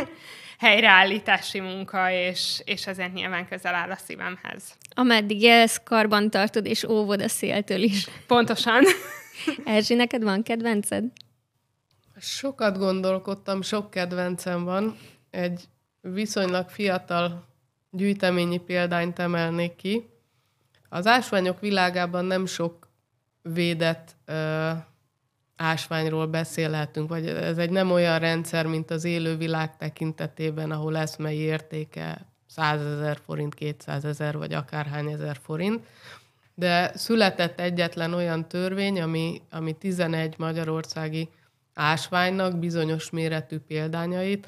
helyreállítási 0.59 1.59
munka, 1.59 2.11
és, 2.11 2.61
és 2.65 2.87
ezért 2.87 3.13
nyilván 3.13 3.47
közel 3.47 3.75
áll 3.75 3.91
a 3.91 3.95
szívemhez. 3.95 4.63
Ameddig 4.95 5.41
élsz, 5.41 5.81
karban 5.83 6.29
tartod, 6.29 6.65
és 6.65 6.83
óvod 6.83 7.21
a 7.21 7.29
széltől 7.29 7.81
is. 7.81 8.07
Pontosan. 8.27 8.83
Erzsi, 9.65 9.93
neked 9.93 10.23
van 10.23 10.43
kedvenced? 10.43 11.03
Sokat 12.19 12.77
gondolkodtam, 12.77 13.61
sok 13.61 13.89
kedvencem 13.89 14.63
van. 14.63 14.97
Egy 15.29 15.63
viszonylag 16.01 16.69
fiatal 16.69 17.51
gyűjteményi 17.93 18.57
példányt 18.57 19.19
emelnék 19.19 19.75
ki. 19.75 20.09
Az 20.89 21.07
ásványok 21.07 21.59
világában 21.59 22.25
nem 22.25 22.45
sok 22.45 22.87
védett 23.41 24.15
ö, 24.25 24.71
ásványról 25.55 26.27
beszélhetünk, 26.27 27.09
vagy 27.09 27.27
ez 27.27 27.57
egy 27.57 27.69
nem 27.69 27.91
olyan 27.91 28.19
rendszer, 28.19 28.65
mint 28.65 28.91
az 28.91 29.03
élő 29.03 29.37
világ 29.37 29.77
tekintetében, 29.77 30.71
ahol 30.71 30.97
eszmei 30.97 31.37
értéke 31.37 32.33
100 32.45 32.85
ezer 32.85 33.19
forint, 33.25 33.53
200 33.53 34.05
ezer, 34.05 34.37
vagy 34.37 34.53
akárhány 34.53 35.11
ezer 35.11 35.37
forint. 35.43 35.85
De 36.55 36.91
született 36.95 37.59
egyetlen 37.59 38.13
olyan 38.13 38.47
törvény, 38.47 39.01
ami, 39.01 39.41
ami 39.51 39.73
11 39.73 40.35
magyarországi 40.37 41.29
ásványnak 41.73 42.59
bizonyos 42.59 43.09
méretű 43.09 43.59
példányait 43.59 44.47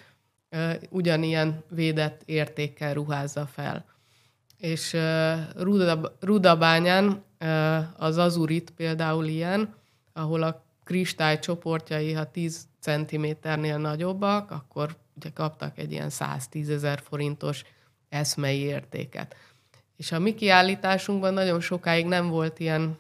ugyanilyen 0.90 1.64
védett 1.70 2.22
értékkel 2.26 2.94
ruházza 2.94 3.46
fel. 3.46 3.86
És 4.58 4.98
Rudabányán 6.20 7.24
az 7.98 8.18
azurit 8.18 8.72
például 8.72 9.26
ilyen, 9.26 9.76
ahol 10.14 10.44
a 10.44 10.64
kristály 10.84 11.40
csoportjai, 11.40 12.14
ha 12.14 12.32
10 12.32 12.68
cm-nél 12.80 13.78
nagyobbak, 13.78 14.52
akkor 14.52 14.96
ugye 15.16 15.30
kaptak 15.30 15.78
egy 15.78 15.92
ilyen 15.92 16.10
110 16.10 16.70
ezer 16.70 17.02
forintos 17.04 17.64
eszmei 18.10 18.60
értéket. 18.60 19.36
És 19.98 20.12
a 20.12 20.20
mi 20.20 20.34
kiállításunkban 20.34 21.34
nagyon 21.34 21.60
sokáig 21.60 22.06
nem 22.06 22.28
volt 22.28 22.60
ilyen, 22.60 22.98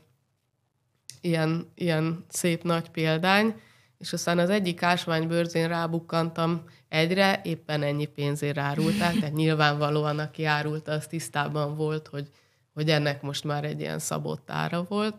ilyen, 1.22 1.72
ilyen 1.76 2.26
szép 2.28 2.63
nagy 2.63 2.89
példány, 2.89 3.62
és 4.06 4.13
aztán 4.13 4.39
az 4.39 4.50
egyik 4.50 4.84
ásványbőrzén 4.84 5.68
rábukkantam 5.68 6.63
egyre, 6.89 7.41
éppen 7.44 7.84
ennyi 7.84 8.06
pénzért 8.06 8.58
árulták, 8.58 9.13
tehát 9.13 9.34
nyilvánvalóan 9.34 10.20
aki 10.20 10.46
árulta, 10.46 10.91
az 10.91 11.08
tisztában 11.08 11.76
volt, 11.76 12.08
hogy, 12.08 12.30
hogy 12.74 12.89
ennek 12.89 13.22
most 13.22 13.44
már 13.44 13.63
egy 13.63 13.80
ilyen 13.80 14.00
szabott 14.00 14.52
ára 14.52 14.84
volt. 14.84 15.15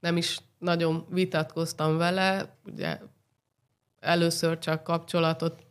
Nem 0.00 0.16
is 0.16 0.38
nagyon 0.58 1.06
vitatkoztam 1.10 1.96
vele, 1.96 2.56
ugye 2.64 2.98
először 4.00 4.58
csak 4.58 4.82
kapcsolatot 4.82 5.62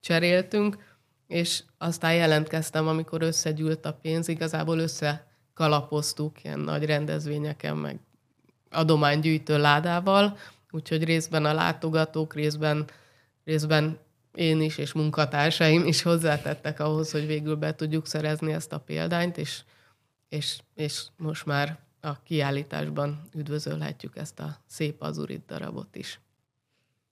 cseréltünk, 0.00 0.96
és 1.26 1.62
aztán 1.78 2.14
jelentkeztem, 2.14 2.88
amikor 2.88 3.22
összegyűlt 3.22 3.86
a 3.86 3.92
pénz, 3.92 4.28
igazából 4.28 4.78
összekalapoztuk 4.78 6.44
ilyen 6.44 6.60
nagy 6.60 6.84
rendezvényeken, 6.84 7.76
meg 7.76 7.98
adománygyűjtő 8.70 9.58
ládával, 9.58 10.36
úgyhogy 10.76 11.04
részben 11.04 11.44
a 11.44 11.52
látogatók, 11.52 12.34
részben, 12.34 12.84
részben 13.44 13.98
én 14.34 14.60
is 14.60 14.78
és 14.78 14.92
munkatársaim 14.92 15.86
is 15.86 16.02
hozzátettek 16.02 16.80
ahhoz, 16.80 17.10
hogy 17.10 17.26
végül 17.26 17.56
be 17.56 17.74
tudjuk 17.74 18.06
szerezni 18.06 18.52
ezt 18.52 18.72
a 18.72 18.78
példányt, 18.78 19.38
és, 19.38 19.62
és, 20.28 20.58
és 20.74 21.02
most 21.16 21.46
már 21.46 21.78
a 22.00 22.22
kiállításban 22.22 23.28
üdvözölhetjük 23.34 24.16
ezt 24.16 24.40
a 24.40 24.56
szép 24.66 25.02
azurit 25.02 25.46
darabot 25.46 25.96
is. 25.96 26.20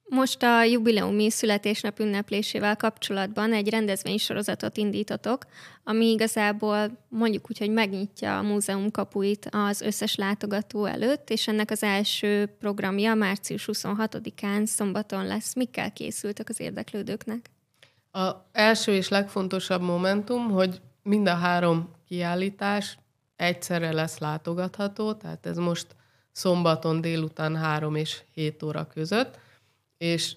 Most 0.08 0.42
a 0.42 0.62
jubileumi 0.62 1.30
születésnap 1.30 1.98
ünneplésével 1.98 2.76
kapcsolatban 2.76 3.52
egy 3.52 3.68
rendezvénysorozatot 3.68 4.76
indítotok, 4.76 5.44
ami 5.84 6.10
igazából 6.10 7.06
mondjuk 7.08 7.50
úgy, 7.50 7.58
hogy 7.58 7.70
megnyitja 7.70 8.38
a 8.38 8.42
múzeum 8.42 8.90
kapuit 8.90 9.48
az 9.50 9.80
összes 9.80 10.14
látogató 10.14 10.84
előtt, 10.84 11.30
és 11.30 11.48
ennek 11.48 11.70
az 11.70 11.82
első 11.82 12.46
programja 12.58 13.14
március 13.14 13.68
26-án 13.72 14.64
szombaton 14.64 15.26
lesz. 15.26 15.54
Mikkel 15.54 15.92
készültek 15.92 16.48
az 16.48 16.60
érdeklődőknek? 16.60 17.50
A 18.12 18.30
első 18.52 18.92
és 18.92 19.08
legfontosabb 19.08 19.82
momentum, 19.82 20.50
hogy 20.50 20.80
mind 21.02 21.28
a 21.28 21.34
három 21.34 21.90
kiállítás 22.08 22.98
egyszerre 23.36 23.92
lesz 23.92 24.18
látogatható, 24.18 25.12
tehát 25.12 25.46
ez 25.46 25.56
most 25.56 25.86
szombaton 26.32 27.00
délután 27.00 27.56
3 27.56 27.94
és 27.94 28.22
7 28.34 28.62
óra 28.62 28.86
között, 28.86 29.38
és 30.04 30.34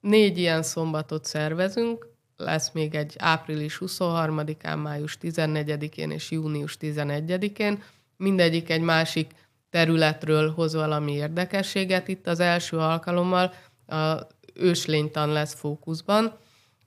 négy 0.00 0.38
ilyen 0.38 0.62
szombatot 0.62 1.24
szervezünk, 1.24 2.08
lesz 2.36 2.70
még 2.70 2.94
egy 2.94 3.14
április 3.18 3.78
23-án, 3.80 4.82
május 4.82 5.18
14-én 5.22 6.10
és 6.10 6.30
június 6.30 6.76
11-én, 6.80 7.82
mindegyik 8.16 8.70
egy 8.70 8.80
másik 8.80 9.30
területről 9.70 10.52
hoz 10.52 10.74
valami 10.74 11.12
érdekességet. 11.12 12.08
Itt 12.08 12.26
az 12.26 12.40
első 12.40 12.76
alkalommal 12.78 13.52
a 13.86 14.26
őslénytan 14.54 15.28
lesz 15.28 15.54
fókuszban, 15.54 16.38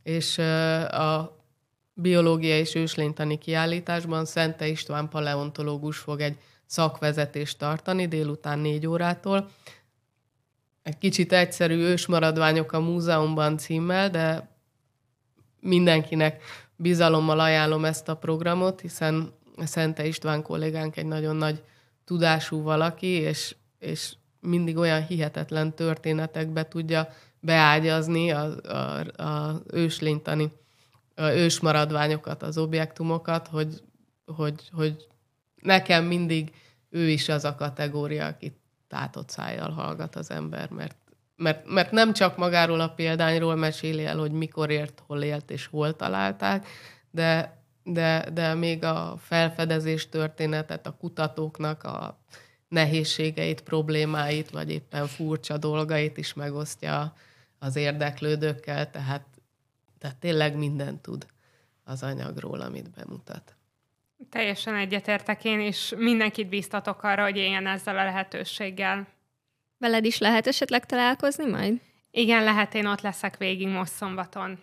és 0.03 0.37
a 0.87 1.37
biológia 1.93 2.57
és 2.57 2.75
őslénytani 2.75 3.37
kiállításban 3.37 4.25
Szente 4.25 4.67
István 4.67 5.09
paleontológus 5.09 5.97
fog 5.97 6.21
egy 6.21 6.37
szakvezetést 6.65 7.57
tartani 7.57 8.07
délután 8.07 8.59
négy 8.59 8.87
órától. 8.87 9.49
Egy 10.83 10.97
kicsit 10.97 11.33
egyszerű 11.33 11.75
ősmaradványok 11.75 12.71
a 12.71 12.79
múzeumban 12.79 13.57
címmel, 13.57 14.09
de 14.09 14.49
mindenkinek 15.59 16.43
bizalommal 16.75 17.39
ajánlom 17.39 17.85
ezt 17.85 18.09
a 18.09 18.17
programot, 18.17 18.81
hiszen 18.81 19.33
Szente 19.57 20.05
István 20.05 20.41
kollégánk 20.41 20.97
egy 20.97 21.05
nagyon 21.05 21.35
nagy 21.35 21.63
tudású 22.05 22.61
valaki, 22.61 23.07
és, 23.07 23.55
és 23.79 24.13
mindig 24.39 24.77
olyan 24.77 25.05
hihetetlen 25.05 25.75
történetekbe 25.75 26.67
tudja 26.67 27.09
beágyazni 27.39 28.31
a, 28.31 28.55
a, 28.61 28.99
a 29.23 29.61
őslénytani 29.71 30.51
ősmaradványokat, 31.15 32.43
az 32.43 32.57
objektumokat, 32.57 33.47
hogy, 33.47 33.81
hogy, 34.25 34.69
hogy 34.71 35.07
nekem 35.61 36.05
mindig 36.05 36.51
ő 36.89 37.09
is 37.09 37.29
az 37.29 37.45
a 37.45 37.55
kategória, 37.55 38.25
aki 38.25 38.61
tátott 38.93 39.29
szájjal 39.29 39.71
hallgat 39.71 40.15
az 40.15 40.31
ember, 40.31 40.69
mert 40.69 40.95
mert, 41.35 41.65
mert 41.65 41.91
nem 41.91 42.13
csak 42.13 42.37
magáról 42.37 42.79
a 42.79 42.89
példányról 42.89 43.55
meséli 43.55 44.05
el, 44.05 44.17
hogy 44.17 44.31
mikor 44.31 44.69
ért, 44.69 45.03
hol 45.07 45.21
élt 45.21 45.51
és 45.51 45.65
hol 45.65 45.95
találták, 45.95 46.67
de, 47.11 47.61
de, 47.83 48.29
de 48.33 48.53
még 48.53 48.83
a 48.83 49.15
felfedezés 49.17 50.09
történetet, 50.09 50.87
a 50.87 50.95
kutatóknak 50.99 51.83
a 51.83 52.19
nehézségeit, 52.67 53.61
problémáit, 53.61 54.49
vagy 54.49 54.71
éppen 54.71 55.07
furcsa 55.07 55.57
dolgait 55.57 56.17
is 56.17 56.33
megosztja 56.33 57.13
az 57.59 57.75
érdeklődőkkel, 57.75 58.89
tehát, 58.89 59.25
tehát 59.97 60.17
tényleg 60.17 60.57
mindent 60.57 61.01
tud 61.01 61.25
az 61.83 62.03
anyagról, 62.03 62.61
amit 62.61 62.89
bemutat. 62.89 63.55
Teljesen 64.29 64.75
egyetértek 64.75 65.45
én, 65.45 65.59
és 65.59 65.93
mindenkit 65.97 66.49
bíztatok 66.49 67.03
arra, 67.03 67.23
hogy 67.23 67.37
éljen 67.37 67.67
ezzel 67.67 67.97
a 67.97 68.03
lehetőséggel. 68.03 69.07
Veled 69.77 70.05
is 70.05 70.17
lehet 70.17 70.47
esetleg 70.47 70.85
találkozni 70.85 71.45
majd? 71.45 71.81
Igen, 72.11 72.43
lehet, 72.43 72.73
én 72.73 72.85
ott 72.85 73.01
leszek 73.01 73.37
végig 73.37 73.67
most 73.67 73.91
szombaton. 73.91 74.59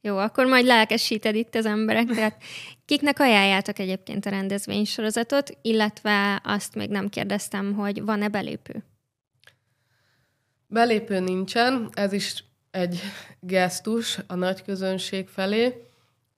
Jó, 0.00 0.16
akkor 0.18 0.46
majd 0.46 0.64
lelkesíted 0.64 1.34
itt 1.34 1.54
az 1.54 1.66
emberek. 1.66 2.06
Tehát 2.06 2.42
kiknek 2.86 3.20
ajánljátok 3.20 3.78
egyébként 3.78 4.26
a 4.26 4.30
rendezvénysorozatot, 4.30 5.58
illetve 5.62 6.40
azt 6.44 6.74
még 6.74 6.90
nem 6.90 7.08
kérdeztem, 7.08 7.74
hogy 7.74 8.02
van-e 8.02 8.28
belépő? 8.28 8.84
Belépő 10.66 11.20
nincsen, 11.20 11.88
ez 11.94 12.12
is 12.12 12.44
egy 12.70 13.00
gesztus 13.40 14.18
a 14.26 14.34
nagy 14.34 14.62
közönség 14.62 15.28
felé, 15.28 15.86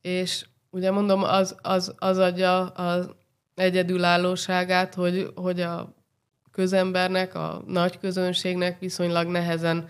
és 0.01 0.45
ugye 0.73 0.91
mondom, 0.91 1.23
az, 1.23 1.57
az, 1.63 1.95
az 1.99 2.19
adja 2.19 2.67
az 2.67 3.09
egyedülállóságát, 3.55 4.95
hogy, 4.95 5.31
hogy 5.35 5.61
a 5.61 5.95
közembernek, 6.51 7.35
a 7.35 7.63
nagy 7.67 7.99
közönségnek 7.99 8.79
viszonylag 8.79 9.27
nehezen 9.27 9.89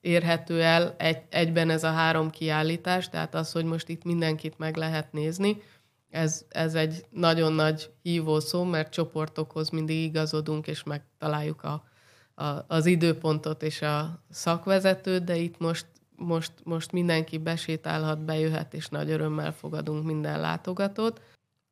érhető 0.00 0.62
el 0.62 0.94
egy, 0.98 1.22
egyben 1.28 1.70
ez 1.70 1.84
a 1.84 1.90
három 1.90 2.30
kiállítás, 2.30 3.08
tehát 3.08 3.34
az, 3.34 3.52
hogy 3.52 3.64
most 3.64 3.88
itt 3.88 4.04
mindenkit 4.04 4.58
meg 4.58 4.76
lehet 4.76 5.12
nézni, 5.12 5.62
ez, 6.10 6.44
ez 6.48 6.74
egy 6.74 7.04
nagyon 7.10 7.52
nagy 7.52 7.90
hívószó, 8.02 8.64
mert 8.64 8.92
csoportokhoz 8.92 9.70
mindig 9.70 10.02
igazodunk, 10.02 10.66
és 10.66 10.82
megtaláljuk 10.82 11.62
a, 11.62 11.84
a, 12.34 12.64
az 12.66 12.86
időpontot 12.86 13.62
és 13.62 13.82
a 13.82 14.22
szakvezetőt, 14.30 15.24
de 15.24 15.36
itt 15.36 15.58
most, 15.58 15.86
most, 16.20 16.52
most 16.64 16.92
mindenki 16.92 17.38
besétálhat, 17.38 18.24
bejöhet, 18.24 18.74
és 18.74 18.88
nagy 18.88 19.10
örömmel 19.10 19.52
fogadunk 19.52 20.04
minden 20.04 20.40
látogatót. 20.40 21.20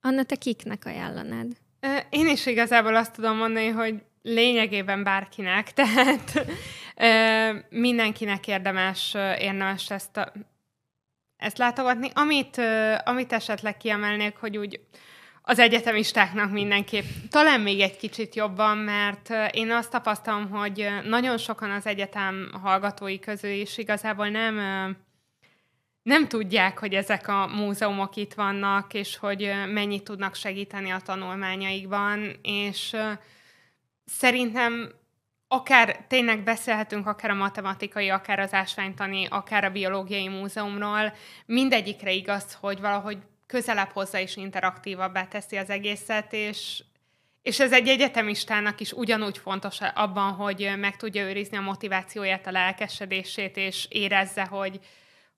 Anna, 0.00 0.22
te 0.22 0.37
kiknek 0.37 0.84
ajánlanád? 0.84 1.46
Én 2.11 2.28
is 2.28 2.46
igazából 2.46 2.96
azt 2.96 3.12
tudom 3.12 3.37
mondani, 3.37 3.68
hogy 3.68 4.02
lényegében 4.22 5.02
bárkinek, 5.02 5.72
tehát 5.74 6.46
mindenkinek 7.68 8.46
érdemes, 8.46 9.14
érdemes 9.38 9.90
ezt, 9.90 10.16
a, 10.16 10.32
ezt 11.37 11.58
látogatni. 11.58 12.11
Amit, 12.14 12.61
amit 13.04 13.32
esetleg 13.32 13.76
kiemelnék, 13.76 14.37
hogy 14.37 14.56
úgy 14.56 14.80
az 15.48 15.58
egyetemistáknak 15.58 16.50
mindenképp. 16.50 17.04
Talán 17.30 17.61
még 17.61 17.80
egy 17.80 17.96
kicsit 17.96 18.34
jobban, 18.34 18.78
mert 18.78 19.32
én 19.52 19.70
azt 19.70 19.90
tapasztalom, 19.90 20.50
hogy 20.50 20.88
nagyon 21.04 21.38
sokan 21.38 21.70
az 21.70 21.87
egyetem 21.87 22.50
hallgatói 22.62 23.18
közül 23.18 23.50
is 23.50 23.78
igazából 23.78 24.28
nem 24.28 24.56
nem 26.02 26.28
tudják, 26.28 26.78
hogy 26.78 26.94
ezek 26.94 27.28
a 27.28 27.46
múzeumok 27.46 28.16
itt 28.16 28.34
vannak, 28.34 28.94
és 28.94 29.16
hogy 29.16 29.52
mennyit 29.72 30.04
tudnak 30.04 30.34
segíteni 30.34 30.90
a 30.90 31.00
tanulmányaikban, 31.00 32.38
és 32.42 32.96
szerintem 34.04 34.92
akár 35.48 36.04
tényleg 36.08 36.42
beszélhetünk 36.42 37.06
akár 37.06 37.30
a 37.30 37.34
matematikai, 37.34 38.08
akár 38.08 38.38
az 38.38 38.54
ásványtani, 38.54 39.26
akár 39.30 39.64
a 39.64 39.70
biológiai 39.70 40.28
múzeumról, 40.28 41.12
mindegyikre 41.46 42.12
igaz, 42.12 42.58
hogy 42.61 42.80
valahogy 42.80 43.18
közelebb 43.48 43.90
hozzá 43.90 44.20
és 44.20 44.37
interaktívabbá 44.37 45.24
teszi 45.24 45.56
az 45.56 45.70
egészet, 45.70 46.32
és, 46.32 46.82
és 47.42 47.61
ez 47.61 47.72
egy 47.72 47.88
egyetemistának 47.88 48.80
is 48.80 48.92
ugyanúgy 48.92 49.38
fontos 49.38 49.78
abban, 49.94 50.32
hogy 50.32 50.72
meg 50.76 50.96
tudja 50.96 51.28
őrizni 51.28 51.56
a 51.56 51.61
motivációját, 51.61 52.46
a 52.46 52.50
lelkesedését, 52.50 53.56
és 53.56 53.87
érezze, 53.88 54.44
hogy, 54.44 54.80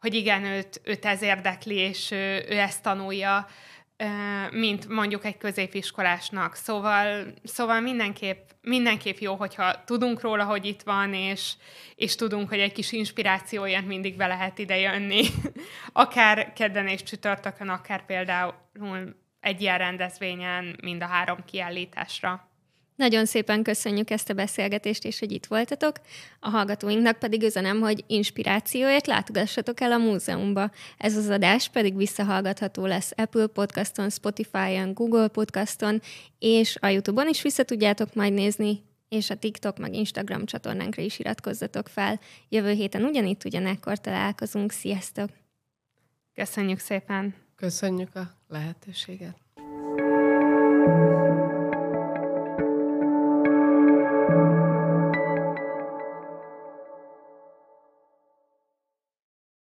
hogy 0.01 0.14
igen, 0.14 0.44
őt, 0.44 0.81
őt 0.85 1.05
ez 1.05 1.23
érdekli, 1.23 1.75
és 1.75 2.11
ő, 2.11 2.44
ő 2.49 2.59
ezt 2.59 2.83
tanulja, 2.83 3.46
mint 4.51 4.89
mondjuk 4.89 5.25
egy 5.25 5.37
középiskolásnak. 5.37 6.55
Szóval, 6.55 7.35
szóval 7.45 7.81
mindenképp, 7.81 8.49
mindenképp 8.63 9.19
jó, 9.19 9.35
hogyha 9.35 9.85
tudunk 9.85 10.21
róla, 10.21 10.45
hogy 10.45 10.65
itt 10.65 10.83
van, 10.83 11.15
és, 11.15 11.53
és 11.95 12.15
tudunk, 12.15 12.49
hogy 12.49 12.59
egy 12.59 12.73
kis 12.73 12.93
inspirációját 12.93 13.87
mindig 13.87 14.17
be 14.17 14.27
lehet 14.27 14.59
ide 14.59 14.79
jönni. 14.79 15.25
akár 15.93 16.53
kedden 16.53 16.87
és 16.87 17.03
csütörtökön, 17.03 17.69
akár 17.69 18.07
például 18.07 18.55
egy 19.41 19.61
ilyen 19.61 19.79
rendezvényen, 19.79 20.77
mind 20.83 21.03
a 21.03 21.07
három 21.07 21.45
kiállításra. 21.45 22.50
Nagyon 23.01 23.27
szépen 23.27 23.63
köszönjük 23.63 24.11
ezt 24.11 24.31
a 24.31 24.35
beszélgetést, 24.35 25.05
és 25.05 25.19
hogy 25.19 25.33
itt 25.33 25.47
voltatok. 25.47 25.97
A 26.41 26.49
hallgatóinknak 26.49 27.19
pedig 27.19 27.43
üzenem, 27.43 27.81
hogy 27.81 28.05
inspirációért 28.07 29.07
látogassatok 29.07 29.81
el 29.81 29.93
a 29.93 29.99
múzeumba. 29.99 30.71
Ez 30.99 31.17
az 31.17 31.29
adás 31.29 31.69
pedig 31.69 31.97
visszahallgatható 31.97 32.87
lesz 32.87 33.13
Apple 33.17 33.47
Podcaston, 33.47 34.11
Spotify-on, 34.11 34.95
Google 34.95 35.29
Podcaston, 35.29 36.01
és 36.39 36.77
a 36.81 36.87
YouTube-on 36.87 37.29
is 37.29 37.43
vissza 37.43 37.63
tudjátok 37.63 38.15
majd 38.15 38.33
nézni, 38.33 38.83
és 39.09 39.31
a 39.31 39.37
TikTok 39.37 39.79
meg 39.79 39.95
Instagram 39.95 40.45
csatornánkra 40.45 41.03
is 41.03 41.19
iratkozzatok 41.19 41.89
fel. 41.89 42.21
Jövő 42.49 42.73
héten 42.73 43.05
ugyanitt, 43.05 43.45
ugyanekkor 43.45 44.01
találkozunk. 44.01 44.73
Sziasztok! 44.73 45.31
Köszönjük 46.35 46.79
szépen! 46.79 47.35
Köszönjük 47.57 48.15
a 48.15 48.31
lehetőséget! 48.49 49.37
thank 50.81 51.11
you 51.11 51.19